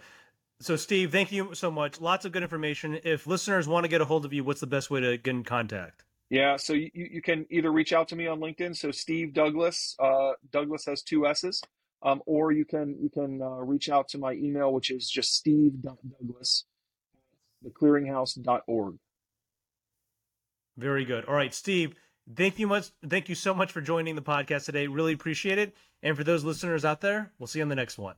So 0.61 0.77
Steve, 0.77 1.11
thank 1.11 1.33
you 1.33 1.55
so 1.55 1.73
much. 1.73 2.01
Lots 2.01 2.25
of 2.25 2.31
good 2.31 2.45
information. 2.45 3.01
If 3.03 3.27
listeners 3.27 3.67
want 3.67 3.85
to 3.85 3.89
get 3.89 4.01
a 4.01 4.05
hold 4.05 4.25
of 4.25 4.33
you, 4.33 4.45
what's 4.45 4.61
the 4.61 4.67
best 4.69 4.91
way 4.91 5.01
to 5.01 5.19
get 5.19 5.35
in 5.35 5.43
contact? 5.43 6.05
Yeah, 6.31 6.57
so 6.57 6.73
you, 6.73 6.89
you 6.95 7.21
can 7.21 7.45
either 7.51 7.71
reach 7.71 7.93
out 7.93 8.09
to 8.09 8.17
me 8.17 8.29
on 8.29 8.39
LinkedIn. 8.39 8.77
So 8.77 8.91
Steve 8.93 9.35
Douglas, 9.35 9.97
uh, 9.99 10.33
Douglas 10.51 10.87
has 10.87 11.03
two 11.03 11.27
S's, 11.27 11.61
um, 12.03 12.23
or 12.25 12.53
you 12.53 12.65
can 12.65 12.97
you 13.01 13.11
can 13.11 13.43
uh, 13.43 13.61
reach 13.61 13.91
out 13.91 14.09
to 14.11 14.19
my 14.19 14.33
email, 14.33 14.73
which 14.73 14.91
is 14.91 15.11
just 15.11 15.35
steve 15.35 15.73
douglas 15.83 16.65
theclearinghouse.org. 17.65 18.95
Very 20.77 21.05
good. 21.05 21.25
All 21.27 21.35
right, 21.35 21.53
Steve. 21.53 21.95
Thank 22.35 22.59
you 22.59 22.67
much. 22.67 22.91
Thank 23.09 23.29
you 23.29 23.35
so 23.35 23.53
much 23.53 23.73
for 23.73 23.81
joining 23.81 24.15
the 24.15 24.23
podcast 24.23 24.65
today. 24.67 24.87
Really 24.87 25.13
appreciate 25.13 25.59
it. 25.59 25.75
And 26.03 26.17
for 26.17 26.25
those 26.25 26.45
listeners 26.45 26.85
out 26.85 27.01
there, 27.01 27.33
we'll 27.39 27.47
see 27.47 27.59
you 27.59 27.65
on 27.65 27.69
the 27.69 27.75
next 27.75 27.99
one. 27.99 28.15